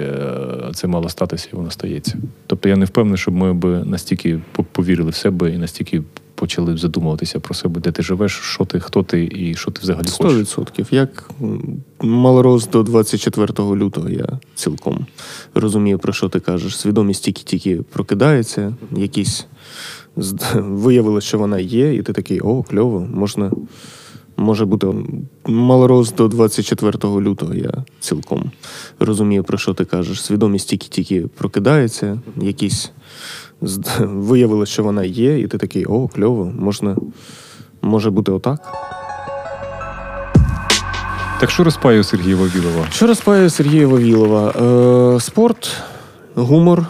е, 0.00 0.70
це 0.74 0.86
мало 0.86 1.08
статися, 1.08 1.48
і 1.52 1.56
воно 1.56 1.70
стається. 1.70 2.18
Тобто 2.46 2.68
я 2.68 2.76
не 2.76 2.84
впевнений, 2.84 3.18
щоб 3.18 3.34
ми 3.34 3.52
б 3.54 3.84
настільки 3.84 4.40
по- 4.52 4.64
повірили 4.64 5.10
в 5.10 5.14
себе 5.14 5.50
і 5.50 5.58
настільки 5.58 6.02
почали 6.44 6.76
задумуватися 6.76 7.40
про 7.40 7.54
себе, 7.54 7.80
де 7.80 7.92
ти 7.92 8.02
живеш, 8.02 8.32
що 8.32 8.64
ти, 8.64 8.80
хто 8.80 9.02
ти 9.02 9.28
і 9.34 9.54
що 9.54 9.70
ти 9.70 9.80
взагалі 9.82 10.06
Сто 10.06 10.24
хочеш. 10.24 10.38
відсотків. 10.38 10.86
Як 10.90 11.30
м, 11.42 11.82
малорос 12.02 12.68
до 12.68 12.82
24 12.82 13.74
лютого 13.76 14.08
я 14.08 14.28
цілком 14.54 15.06
розумію, 15.54 15.98
про 15.98 16.12
що 16.12 16.28
ти 16.28 16.40
кажеш. 16.40 16.78
Свідомість 16.78 17.24
тільки-тільки 17.24 17.76
прокидається, 17.76 18.74
якісь 18.96 19.46
виявилось, 20.54 21.24
що 21.24 21.38
вона 21.38 21.58
є, 21.58 21.94
і 21.94 22.02
ти 22.02 22.12
такий, 22.12 22.40
о, 22.40 22.62
кльово, 22.62 23.00
можна. 23.14 23.50
Може 24.36 24.64
бути 24.64 24.86
малорос 25.46 26.12
до 26.12 26.28
24 26.28 26.98
лютого, 27.20 27.54
я 27.54 27.84
цілком 28.00 28.50
розумію, 28.98 29.44
про 29.44 29.58
що 29.58 29.74
ти 29.74 29.84
кажеш. 29.84 30.22
Свідомість 30.24 30.68
тільки-тільки 30.68 31.20
прокидається, 31.22 32.20
якісь 32.42 32.90
виявилось, 34.00 34.68
що 34.68 34.82
вона 34.82 35.04
є, 35.04 35.38
і 35.38 35.46
ти 35.46 35.58
такий, 35.58 35.84
о, 35.86 36.08
кльово, 36.08 36.52
можна. 36.58 36.96
Може 37.82 38.10
бути 38.10 38.32
отак. 38.32 38.60
Так 41.40 41.50
що 41.50 41.64
розпаю 41.64 42.04
Сергія 42.04 42.36
Вавілова? 42.36 42.86
Що 42.90 43.06
розпає 43.06 43.50
Сергія 43.50 43.86
Вавілова? 43.86 44.50
Е, 45.16 45.20
спорт, 45.20 45.76
гумор. 46.34 46.86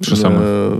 Що 0.00 0.16
саме? 0.16 0.40
Е, 0.46 0.70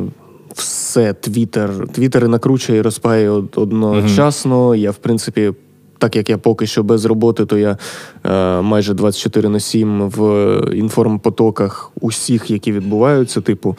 все, 0.55 1.13
Твіттер. 1.13 1.71
Твіттер 1.93 2.29
накручує 2.29 2.79
і 2.79 2.83
розпає 2.83 3.31
од- 3.31 3.53
одночасно. 3.57 4.75
Я, 4.75 4.91
в 4.91 4.97
принципі, 4.97 5.53
так 5.99 6.17
як 6.17 6.31
я 6.31 6.39
поки 6.39 6.67
що 6.67 6.83
без 6.83 7.05
роботи, 7.05 7.47
то 7.47 7.59
я 7.59 7.79
е, 8.25 8.61
майже 8.61 8.95
24 8.95 9.49
на 9.49 9.61
7 9.61 10.09
в 10.11 10.61
інформпотоках 10.75 11.91
усіх, 12.01 12.51
які 12.51 12.73
відбуваються. 12.73 13.41
Типу, 13.41 13.77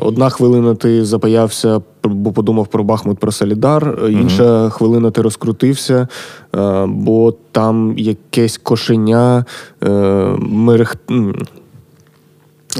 одна 0.00 0.30
хвилина 0.30 0.74
ти 0.74 1.04
запаявся, 1.04 1.80
бо 2.04 2.32
подумав 2.32 2.66
про 2.66 2.84
Бахмут, 2.84 3.18
про 3.18 3.32
Солідар, 3.32 3.98
е, 4.04 4.12
інша 4.12 4.70
хвилина 4.70 5.10
ти 5.10 5.22
розкрутився, 5.22 6.08
е, 6.56 6.86
бо 6.86 7.34
там 7.52 7.94
якесь 7.98 8.58
кошеня 8.58 9.44
е, 9.82 9.88
мерех... 10.38 10.96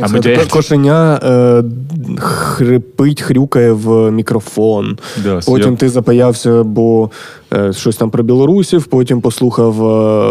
А 0.02 0.08
кошеня 0.50 1.20
е, 1.22 1.62
хрипить, 2.18 3.22
хрюкає 3.22 3.72
в 3.72 4.10
мікрофон. 4.10 4.98
Да, 5.24 5.40
Потім 5.46 5.70
я- 5.70 5.76
ти 5.76 5.88
запаявся, 5.88 6.62
бо 6.62 7.10
е, 7.52 7.72
щось 7.72 7.96
там 7.96 8.10
про 8.10 8.22
білорусів, 8.22 8.84
потім 8.84 9.20
послухав 9.20 9.86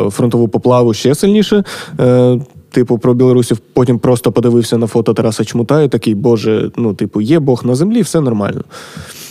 е, 0.07 0.09
фронтову 0.09 0.47
поплаву 0.47 0.93
ще 0.93 1.15
сильніше. 1.15 1.63
Е, 1.99 2.39
типу, 2.71 2.97
про 2.97 3.13
білорусів, 3.13 3.57
потім 3.73 3.99
просто 3.99 4.31
подивився 4.31 4.77
на 4.77 4.87
фото 4.87 5.13
Тараса 5.13 5.45
Чмута 5.45 5.81
і 5.81 5.89
такий, 5.89 6.15
Боже, 6.15 6.71
ну, 6.77 6.93
типу, 6.93 7.21
є 7.21 7.39
Бог 7.39 7.65
на 7.65 7.75
землі, 7.75 8.01
все 8.01 8.21
нормально. 8.21 8.63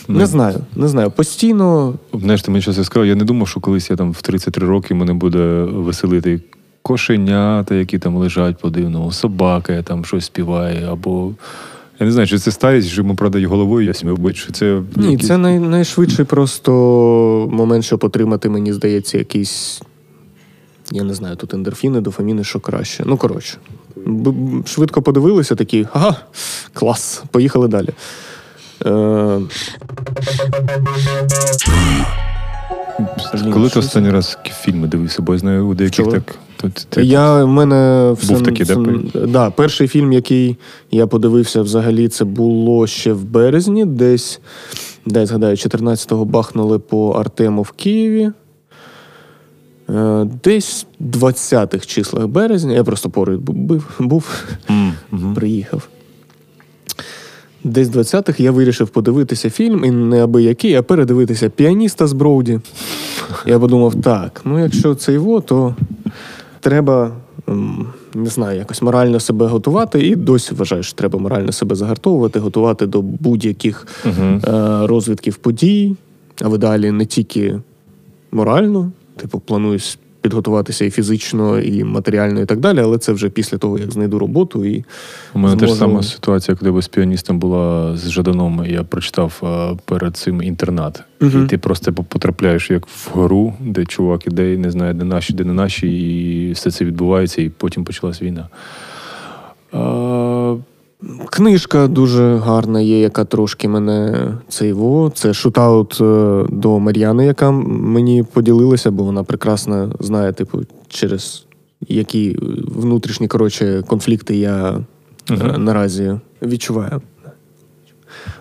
Не 0.08 0.26
знаю, 0.26 0.58
не 0.76 0.88
знаю. 0.88 1.10
Постійно. 1.10 1.94
Знаєш, 2.14 2.42
ти 2.42 2.50
мені 2.50 2.62
щось 2.62 2.84
сказав, 2.84 3.06
я 3.06 3.14
не 3.14 3.24
думав, 3.24 3.48
що 3.48 3.60
колись 3.60 3.90
я 3.90 3.96
там 3.96 4.12
в 4.12 4.22
33 4.22 4.66
роки 4.66 4.94
мене 4.94 5.14
буде 5.14 5.62
веселити 5.62 6.40
кошенята, 6.82 7.74
які 7.74 7.98
там 7.98 8.16
лежать 8.16 8.58
по-дивному, 8.58 9.12
собака 9.12 9.82
там 9.82 10.04
щось 10.04 10.24
співає, 10.24 10.88
або. 10.90 11.30
Я 12.00 12.06
не 12.06 12.12
знаю, 12.12 12.28
чи 12.28 12.38
це 12.38 12.50
старість, 12.50 12.88
що 12.88 13.00
йому 13.00 13.14
продають 13.14 13.48
головою, 13.48 13.86
я 13.86 13.94
собі 13.94 14.34
що 14.34 14.52
це. 14.52 14.82
Ні, 14.96 15.10
якісь- 15.12 15.28
це 15.28 15.38
най, 15.38 15.58
найшвидший 15.58 16.24
просто 16.24 16.72
момент, 17.52 17.84
щоб 17.84 18.04
отримати, 18.04 18.48
мені 18.48 18.72
здається, 18.72 19.18
якийсь. 19.18 19.82
Я 20.92 21.02
не 21.02 21.14
знаю, 21.14 21.36
тут 21.36 21.54
ендорфіни, 21.54 22.00
дофаміни, 22.00 22.44
що 22.44 22.60
краще. 22.60 23.02
Ну, 23.06 23.16
коротше. 23.16 23.58
Швидко 24.66 25.02
подивилися, 25.02 25.54
такі, 25.54 25.86
ага, 25.92 26.16
клас, 26.72 27.22
поїхали 27.30 27.68
далі. 27.68 27.88
Е, 28.86 29.40
Коли 33.52 33.68
ти 33.68 33.78
останній 33.78 34.10
раз 34.10 34.38
фільми 34.60 34.88
дивився, 34.88 35.22
бо 35.22 35.32
я 35.32 35.38
знаю, 35.38 35.66
у 35.66 35.74
деяких 35.74 35.96
Чого? 35.96 36.10
так. 36.12 36.38
Тут, 36.56 36.86
ти- 36.88 37.04
Я 37.04 37.44
в 37.44 37.48
мене 37.48 38.14
Був 38.28 38.42
такий, 38.42 38.66
да, 38.66 38.72
все- 38.74 39.26
да, 39.26 39.50
перший 39.50 39.88
фільм, 39.88 40.12
який 40.12 40.56
я 40.90 41.06
подивився 41.06 41.62
взагалі, 41.62 42.08
це 42.08 42.24
було 42.24 42.86
ще 42.86 43.12
в 43.12 43.24
березні, 43.24 43.84
десь, 43.84 44.40
дай 45.06 45.26
згадаю, 45.26 45.56
14-го 45.56 46.24
бахнули 46.24 46.78
по 46.78 47.10
Артему 47.10 47.62
в 47.62 47.70
Києві. 47.70 48.30
Е, 49.90 50.26
Десь 50.44 50.86
в 51.00 51.04
20-х 51.16 51.86
числах 51.86 52.26
березня, 52.26 52.72
я 52.72 52.84
просто 52.84 53.10
поруч 53.10 53.40
був, 53.98 54.44
М, 54.70 54.92
мгм. 55.10 55.34
приїхав. 55.36 55.88
Десь 57.64 57.88
20-х 57.88 58.40
я 58.42 58.50
вирішив 58.50 58.88
подивитися 58.88 59.50
фільм, 59.50 59.84
і 59.84 59.90
не 59.90 60.24
аби 60.24 60.42
який, 60.42 60.74
а 60.74 60.82
передивитися 60.82 61.48
піаніста 61.48 62.06
з 62.06 62.12
Броуді. 62.12 62.60
Я 63.46 63.58
подумав, 63.58 63.94
так, 63.94 64.40
ну 64.44 64.58
якщо 64.58 64.94
це 64.94 65.12
його, 65.12 65.40
то 65.40 65.74
треба, 66.60 67.12
не 68.14 68.26
знаю, 68.30 68.58
якось 68.58 68.82
морально 68.82 69.20
себе 69.20 69.46
готувати, 69.46 70.00
і 70.06 70.16
досі 70.16 70.54
вважаю, 70.54 70.82
що 70.82 70.96
треба 70.96 71.18
морально 71.18 71.52
себе 71.52 71.74
загартовувати, 71.76 72.38
готувати 72.38 72.86
до 72.86 73.02
будь-яких 73.02 73.86
Мгм. 74.04 74.40
е, 74.44 74.86
розвитків 74.86 75.36
подій, 75.36 75.96
а 76.42 76.48
в 76.48 76.54
ідеалі 76.54 76.90
не 76.90 77.06
тільки 77.06 77.58
морально, 78.32 78.90
типу, 79.18 79.38
плануюсь 79.38 79.98
підготуватися 80.20 80.84
і 80.84 80.90
фізично, 80.90 81.58
і 81.58 81.84
матеріально, 81.84 82.40
і 82.40 82.46
так 82.46 82.60
далі, 82.60 82.80
але 82.80 82.98
це 82.98 83.12
вже 83.12 83.28
після 83.28 83.58
того, 83.58 83.78
як 83.78 83.92
знайду 83.92 84.18
роботу 84.18 84.64
і 84.64 84.84
У 85.34 85.38
мене 85.38 85.56
теж 85.56 85.68
зможу- 85.68 85.78
сама 85.78 86.02
ситуація, 86.02 86.56
коли 86.56 86.82
з 86.82 86.88
піаністом 86.88 87.38
була 87.38 87.96
з 87.96 88.10
Жаданом. 88.10 88.64
Я 88.66 88.82
прочитав 88.82 89.40
е, 89.42 89.76
перед 89.84 90.16
цим 90.16 90.42
інтернат. 90.42 91.02
Мгм. 91.20 91.44
І 91.44 91.48
ти 91.48 91.58
просто 91.58 91.92
потрапляєш 91.92 92.70
як 92.70 92.86
в 92.86 93.10
гору, 93.12 93.54
де 93.60 93.84
чувак 93.84 94.26
іде, 94.26 94.54
і 94.54 94.56
не 94.56 94.70
знає, 94.70 94.94
де 94.94 95.04
наші, 95.04 95.32
де 95.32 95.44
не 95.44 95.52
наші, 95.52 95.88
і 95.88 96.52
все 96.52 96.70
це 96.70 96.84
відбувається, 96.84 97.42
і 97.42 97.48
потім 97.48 97.84
почалась 97.84 98.22
війна. 98.22 98.48
А, 99.72 99.78
Книжка 101.30 101.86
дуже 101.86 102.36
гарна 102.36 102.80
є, 102.80 103.00
яка 103.00 103.24
трошки 103.24 103.68
мене 103.68 104.28
цейво. 104.48 105.12
Це 105.14 105.34
шутаут 105.34 105.98
е, 106.00 106.44
до 106.48 106.78
Мар'яни, 106.78 107.26
яка 107.26 107.50
мені 107.50 108.22
поділилася, 108.32 108.90
бо 108.90 109.04
вона 109.04 109.24
прекрасно 109.24 109.92
знає, 110.00 110.32
типу, 110.32 110.58
через 110.88 111.46
які 111.88 112.36
внутрішні 112.76 113.28
коротше, 113.28 113.82
конфлікти 113.86 114.36
я 114.36 114.84
е, 115.30 115.34
Мгм. 115.34 115.64
наразі 115.64 116.14
відчуваю. 116.42 117.02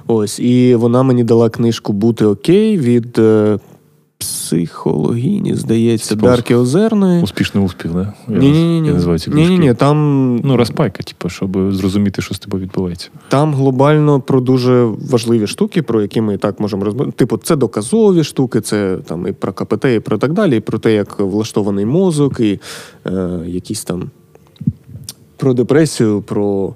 Ось, 0.07 0.39
і 0.39 0.75
вона 0.75 1.03
мені 1.03 1.23
дала 1.23 1.49
книжку 1.49 1.93
Бути 1.93 2.25
окей 2.25 2.77
від 2.77 3.19
психологіні, 4.17 5.55
здається, 5.55 6.15
Спос- 6.15 6.21
Дарки 6.21 6.55
Озерної. 6.55 7.23
успішний 7.23 7.65
успіх, 7.65 7.91
да? 7.91 8.13
Ні, 8.27 8.51
ні, 8.51 8.81
ні, 8.81 8.87
я 8.87 8.93
називаю 8.93 9.19
ці 9.19 9.29
ні, 9.29 9.33
книжки. 9.35 9.51
ні, 9.53 9.59
ні, 9.59 9.73
там 9.73 10.35
Ну, 10.43 10.57
розпайка, 10.57 11.03
типу, 11.03 11.29
щоб 11.29 11.73
зрозуміти, 11.73 12.21
що 12.21 12.33
з 12.33 12.39
тобою 12.39 12.63
відбувається. 12.63 13.09
Там 13.29 13.53
глобально 13.53 14.19
про 14.21 14.41
дуже 14.41 14.83
важливі 14.83 15.47
штуки, 15.47 15.81
про 15.81 16.01
які 16.01 16.21
ми 16.21 16.33
і 16.33 16.37
так 16.37 16.59
можемо 16.59 16.85
розбирати. 16.85 17.17
Типу, 17.17 17.37
це 17.37 17.55
доказові 17.55 18.23
штуки, 18.23 18.61
це 18.61 18.97
там 19.05 19.27
і 19.27 19.31
про 19.31 19.53
КПТ, 19.53 19.85
і 19.85 19.99
про 19.99 20.17
так 20.17 20.33
далі, 20.33 20.57
і 20.57 20.59
про 20.59 20.79
те, 20.79 20.93
як 20.93 21.19
влаштований 21.19 21.85
мозок, 21.85 22.39
і 22.39 22.59
е, 23.07 23.39
якісь 23.47 23.83
там 23.83 24.09
про 25.37 25.53
депресію, 25.53 26.21
про 26.21 26.75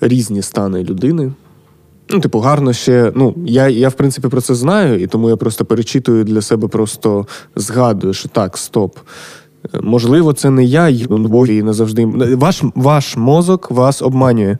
різні 0.00 0.42
стани 0.42 0.84
людини. 0.84 1.32
Ну, 2.12 2.20
типу, 2.20 2.40
гарно 2.40 2.72
ще. 2.72 3.12
Ну, 3.14 3.34
я, 3.46 3.68
я 3.68 3.88
в 3.88 3.92
принципі 3.92 4.28
про 4.28 4.40
це 4.40 4.54
знаю, 4.54 5.00
і 5.00 5.06
тому 5.06 5.28
я 5.28 5.36
просто 5.36 5.64
перечитую 5.64 6.24
для 6.24 6.42
себе, 6.42 6.68
просто 6.68 7.26
згадую, 7.56 8.14
що 8.14 8.28
так, 8.28 8.56
стоп. 8.56 8.98
Е, 9.74 9.78
Можливо, 9.82 10.32
це 10.32 10.50
не 10.50 10.64
я, 10.64 10.92
бо 11.08 11.46
і 11.46 11.62
не 11.62 11.72
завжди. 11.72 12.06
Ваш, 12.36 12.62
ваш 12.74 13.16
мозок 13.16 13.70
вас 13.70 14.02
обманює. 14.02 14.58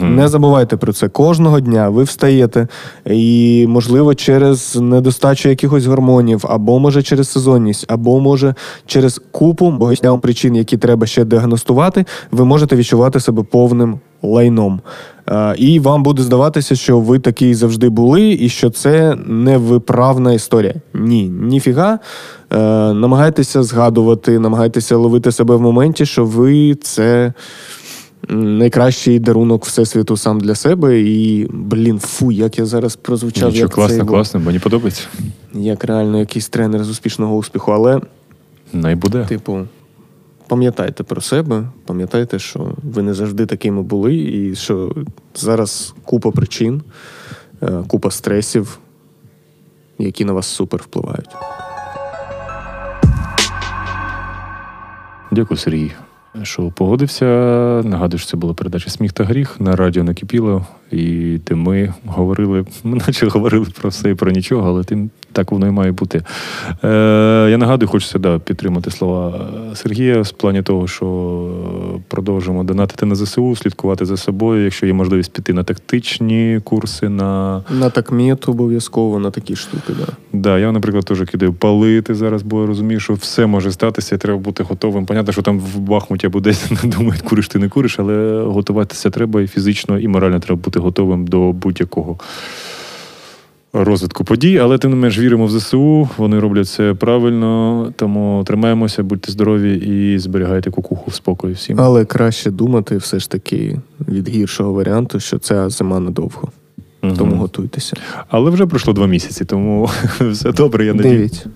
Не 0.00 0.28
забувайте 0.28 0.76
про 0.76 0.92
це. 0.92 1.08
Кожного 1.08 1.60
дня 1.60 1.88
ви 1.88 2.02
встаєте, 2.02 2.68
і, 3.06 3.66
можливо, 3.68 4.14
через 4.14 4.76
недостачу 4.80 5.48
якихось 5.48 5.86
гормонів, 5.86 6.44
або 6.48 6.78
може 6.78 7.02
через 7.02 7.30
сезонність, 7.30 7.84
або 7.88 8.20
може 8.20 8.54
через 8.86 9.20
купу 9.30 9.70
багатьох 9.70 10.20
причин, 10.20 10.56
які 10.56 10.76
треба 10.76 11.06
ще 11.06 11.24
діагностувати, 11.24 12.04
ви 12.30 12.44
можете 12.44 12.76
відчувати 12.76 13.20
себе 13.20 13.42
повним 13.42 14.00
лайном. 14.22 14.80
І 15.56 15.80
вам 15.80 16.02
буде 16.02 16.22
здаватися, 16.22 16.76
що 16.76 17.00
ви 17.00 17.18
такий 17.18 17.54
завжди 17.54 17.88
були, 17.88 18.32
і 18.40 18.48
що 18.48 18.70
це 18.70 19.16
невиправна 19.26 20.32
історія. 20.32 20.74
Ні, 20.94 21.28
ніфіга. 21.28 21.98
Е, 22.52 22.58
намагайтеся 22.92 23.62
згадувати, 23.62 24.38
намагайтеся 24.38 24.96
ловити 24.96 25.32
себе 25.32 25.56
в 25.56 25.60
моменті, 25.60 26.06
що 26.06 26.24
ви 26.24 26.74
це 26.74 27.32
найкращий 28.28 29.18
дарунок 29.18 29.64
Всесвіту 29.64 30.16
сам 30.16 30.40
для 30.40 30.54
себе. 30.54 31.00
І, 31.00 31.46
блін, 31.50 31.98
фу, 31.98 32.32
як 32.32 32.58
я 32.58 32.66
зараз 32.66 32.96
прозвучав, 32.96 33.48
Нічого, 33.48 33.64
як 33.64 33.70
класно, 33.74 33.96
цей, 33.96 34.06
класно, 34.06 34.40
мені 34.40 34.58
подобається. 34.58 35.02
як 35.54 35.84
реально 35.84 36.18
якийсь 36.18 36.48
тренер 36.48 36.84
з 36.84 36.88
успішного 36.90 37.36
успіху. 37.36 37.72
Але, 37.72 38.00
Най 38.72 38.94
буде. 38.94 39.24
типу, 39.24 39.60
пам'ятайте 40.48 41.02
про 41.02 41.20
себе, 41.20 41.64
пам'ятайте, 41.86 42.38
що 42.38 42.74
ви 42.82 43.02
не 43.02 43.14
завжди 43.14 43.46
такими 43.46 43.82
були, 43.82 44.14
і 44.16 44.54
що 44.54 44.94
зараз 45.34 45.94
купа 46.04 46.30
причин, 46.30 46.82
е, 47.62 47.84
купа 47.88 48.10
стресів, 48.10 48.78
які 49.98 50.24
на 50.24 50.32
вас 50.32 50.46
супер 50.46 50.80
впливають. 50.82 51.28
Дякую, 55.32 55.58
Сергій, 55.58 55.92
що 56.42 56.70
погодився. 56.70 57.24
Нагадую, 57.84 58.18
що 58.18 58.28
це 58.30 58.36
була 58.36 58.54
передача 58.54 58.90
Сміх 58.90 59.12
та 59.12 59.24
гріх 59.24 59.60
на 59.60 59.76
радіо 59.76 60.04
накипіло. 60.04 60.66
І 60.92 61.38
де 61.46 61.54
ми 61.54 61.94
говорили, 62.06 62.64
ми 62.84 62.96
наче 63.06 63.26
говорили 63.26 63.66
про 63.80 63.90
все 63.90 64.10
і 64.10 64.14
про 64.14 64.30
нічого, 64.30 64.68
але 64.68 64.84
тим 64.84 65.10
так 65.32 65.52
воно 65.52 65.66
і 65.66 65.70
має 65.70 65.92
бути. 65.92 66.22
Е, 66.84 67.48
я 67.50 67.58
нагадую, 67.58 67.88
хочеться 67.88 68.18
да, 68.18 68.38
підтримати 68.38 68.90
слова 68.90 69.48
Сергія 69.74 70.22
в 70.22 70.30
плані 70.30 70.62
того, 70.62 70.88
що 70.88 71.48
продовжимо 72.08 72.64
донатити 72.64 73.06
на 73.06 73.14
ЗСУ, 73.14 73.56
слідкувати 73.56 74.04
за 74.04 74.16
собою, 74.16 74.64
якщо 74.64 74.86
є 74.86 74.92
можливість 74.92 75.32
піти 75.32 75.52
на 75.52 75.64
тактичні 75.64 76.60
курси, 76.64 77.08
на 77.08 77.62
На 77.70 77.90
такмет 77.90 78.48
обов'язково, 78.48 79.18
на 79.18 79.30
такі 79.30 79.56
штуки, 79.56 79.92
да. 79.98 80.12
Да, 80.32 80.58
я, 80.58 80.72
наприклад, 80.72 81.04
теж 81.04 81.22
кидаю 81.30 81.52
палити 81.52 82.14
зараз, 82.14 82.42
бо 82.42 82.60
я 82.60 82.66
розумію, 82.66 83.00
що 83.00 83.14
все 83.14 83.46
може 83.46 83.72
статися, 83.72 84.14
і 84.14 84.18
треба 84.18 84.38
бути 84.38 84.62
готовим. 84.62 85.06
Понятно, 85.06 85.32
що 85.32 85.42
там 85.42 85.60
в 85.60 85.78
Бахмуті 85.78 86.26
або 86.26 86.40
десь 86.40 86.70
думають, 86.84 87.22
куриш 87.22 87.48
ти 87.48 87.58
не 87.58 87.68
куриш, 87.68 87.98
але 87.98 88.42
готуватися 88.42 89.10
треба 89.10 89.42
і 89.42 89.46
фізично, 89.46 89.98
і 89.98 90.08
морально 90.08 90.40
треба 90.40 90.60
бути 90.62 90.78
готовим 90.82 91.26
до 91.26 91.52
будь-якого 91.52 92.18
розвитку 93.72 94.24
подій. 94.24 94.58
Але 94.58 94.78
тим 94.78 94.90
не 94.90 94.96
менш 94.96 95.18
віримо 95.18 95.46
в 95.46 95.50
ЗСУ, 95.58 96.08
вони 96.16 96.40
роблять 96.40 96.68
це 96.68 96.94
правильно, 96.94 97.92
тому 97.96 98.42
тримаємося, 98.46 99.02
будьте 99.02 99.32
здорові 99.32 99.76
і 99.76 100.18
зберігайте 100.18 100.70
кукуху 100.70 101.10
в 101.10 101.14
спокої 101.14 101.54
всім. 101.54 101.80
Але 101.80 102.04
краще 102.04 102.50
думати 102.50 102.96
все 102.96 103.18
ж 103.18 103.30
таки 103.30 103.78
від 104.08 104.28
гіршого 104.28 104.72
варіанту, 104.72 105.20
що 105.20 105.38
ця 105.38 105.68
зима 105.68 106.00
надовго. 106.00 106.48
Мгм. 107.02 107.16
Тому 107.16 107.36
готуйтеся. 107.36 107.96
Але 108.28 108.50
вже 108.50 108.66
пройшло 108.66 108.92
два 108.92 109.06
місяці, 109.06 109.44
тому 109.44 109.90
все 110.30 110.52
добре, 110.52 110.84
я 110.84 110.94
надію. 110.94 111.14
Дев'ять. 111.14 111.46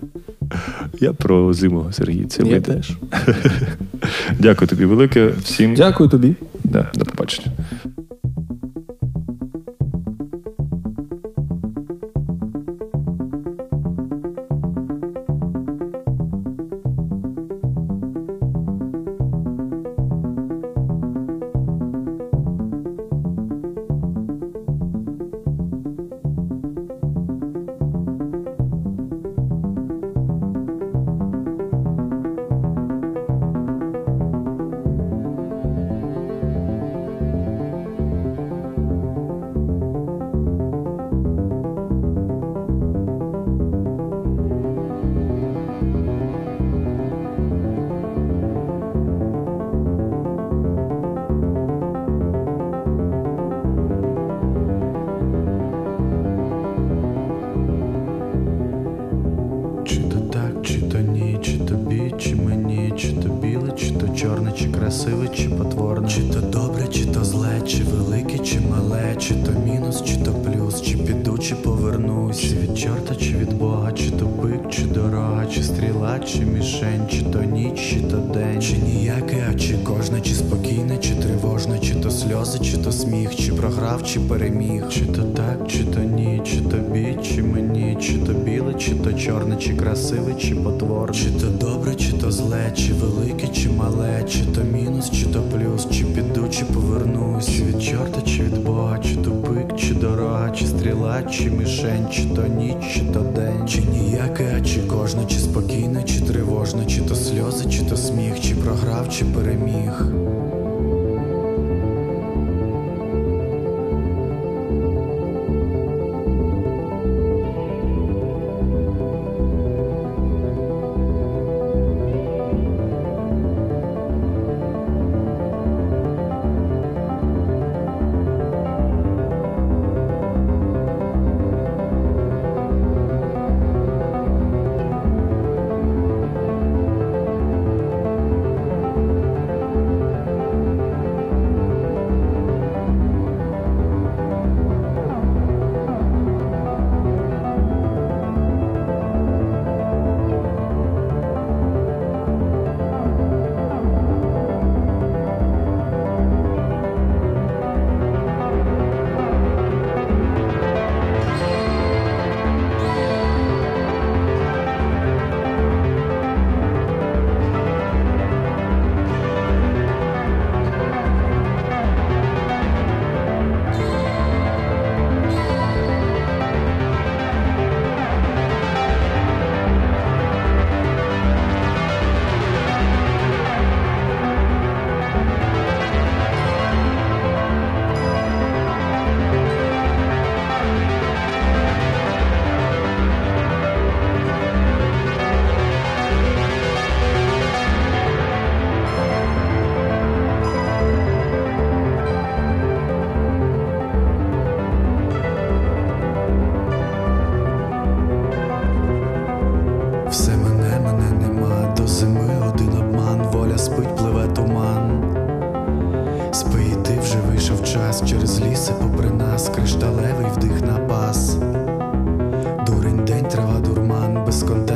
Я 1.01 1.13
про 1.13 1.53
зиму, 1.53 1.87
Сергій. 1.93 2.25
Це 2.25 2.43
Я 2.43 2.49
вийде. 2.51 2.73
теж. 2.75 2.93
Дякую 4.39 4.69
тобі 4.69 4.85
велике. 4.85 5.31
Всім 5.43 5.75
Дякую 5.75 6.09
тобі. 6.11 6.35
Да, 6.65 6.91
до 6.95 7.05
побачення. 7.05 7.47
Мішень, 76.67 77.07
чи 77.11 77.23
то 77.23 77.43
ніч, 77.43 77.81
чи 77.91 78.01
то 78.01 78.17
день, 78.17 78.63
чи 78.63 78.77
ніяке, 78.77 79.47
а 79.51 79.55
чи 79.55 79.75
кожне, 79.85 80.21
чи 80.21 80.35
спокійне, 80.35 80.99
чи 80.99 81.15
тривожне, 81.15 81.79
чи 81.79 81.95
то 81.95 82.11
сльози, 82.11 82.59
чи 82.59 82.77
то 82.77 82.93
сміх, 82.93 83.37
чи 83.37 83.53
програв, 83.53 84.03
чи 84.03 84.21
переміг, 84.21 84.89
чи 84.89 85.01
то 85.01 85.23
так, 85.23 85.69
чи 85.69 85.85
то 85.85 86.01
ні, 86.01 86.43
чи 86.45 86.61
тобі, 86.61 87.19
чи 87.23 87.43
мені, 87.43 87.97
чи 88.01 88.19
то 88.19 88.33
біле, 88.33 88.75
чи 88.75 88.95
то 88.95 89.13
чорне, 89.13 89.57
чи 89.57 89.75
красиве, 89.75 90.35
чи 90.35 90.55
потворне, 90.55 91.15
чи 91.15 91.31
то 91.31 91.47
добре, 91.47 91.95
чи 91.95 92.13
то 92.13 92.31
зле, 92.31 92.73
чи 92.77 92.93
велике, 92.93 93.49
чи 93.49 93.69
мале, 93.71 94.25
чи 94.29 94.45
то 94.55 94.61
мінус, 94.61 95.11
чи 95.11 95.27
то 95.27 95.43
плюс, 95.43 95.89
чи 95.91 96.05
піду, 96.05 96.49
чи 96.51 96.65
повернусь, 96.65 97.49
чи 97.57 97.65
від 97.65 97.83
чорта, 97.83 98.23
чи 98.23 98.43
від 98.43 98.65
Бога, 98.65 98.99
чи 98.99 99.17
то 99.17 99.31
пик, 99.31 99.56
чи 99.77 99.95
дорога, 99.95 100.51
чи 100.51 100.67
стріла, 100.67 101.23
чи 101.23 101.51
мішень, 101.51 102.07
чи 102.13 102.25
то 102.25 102.47
ніч, 102.47 102.77
чи 102.95 103.01
то 103.01 103.21
день, 103.21 103.69
чи 103.69 103.81
ніяке, 103.81 104.63
чи 104.65 104.81
кожне, 104.81 105.27
чи 105.27 105.39
спокійне, 105.39 106.03
чи 106.03 106.21
тривожне, 106.21 106.87
чи 106.87 107.01
то 107.01 107.15
сльози, 107.15 107.71
чи 107.71 107.83
то 107.83 107.97
сміх, 107.97 108.41
чи 108.41 108.55
програв, 108.55 109.09
чи 109.09 109.25
переміг. 109.25 110.03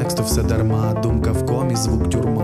Без 0.01 0.15
контексту 0.15 0.25
все 0.25 0.43
дарма, 0.43 0.95
думка 1.03 1.33
в 1.33 1.47
комі, 1.47 1.77
звук 1.77 2.11
тюрма. 2.11 2.40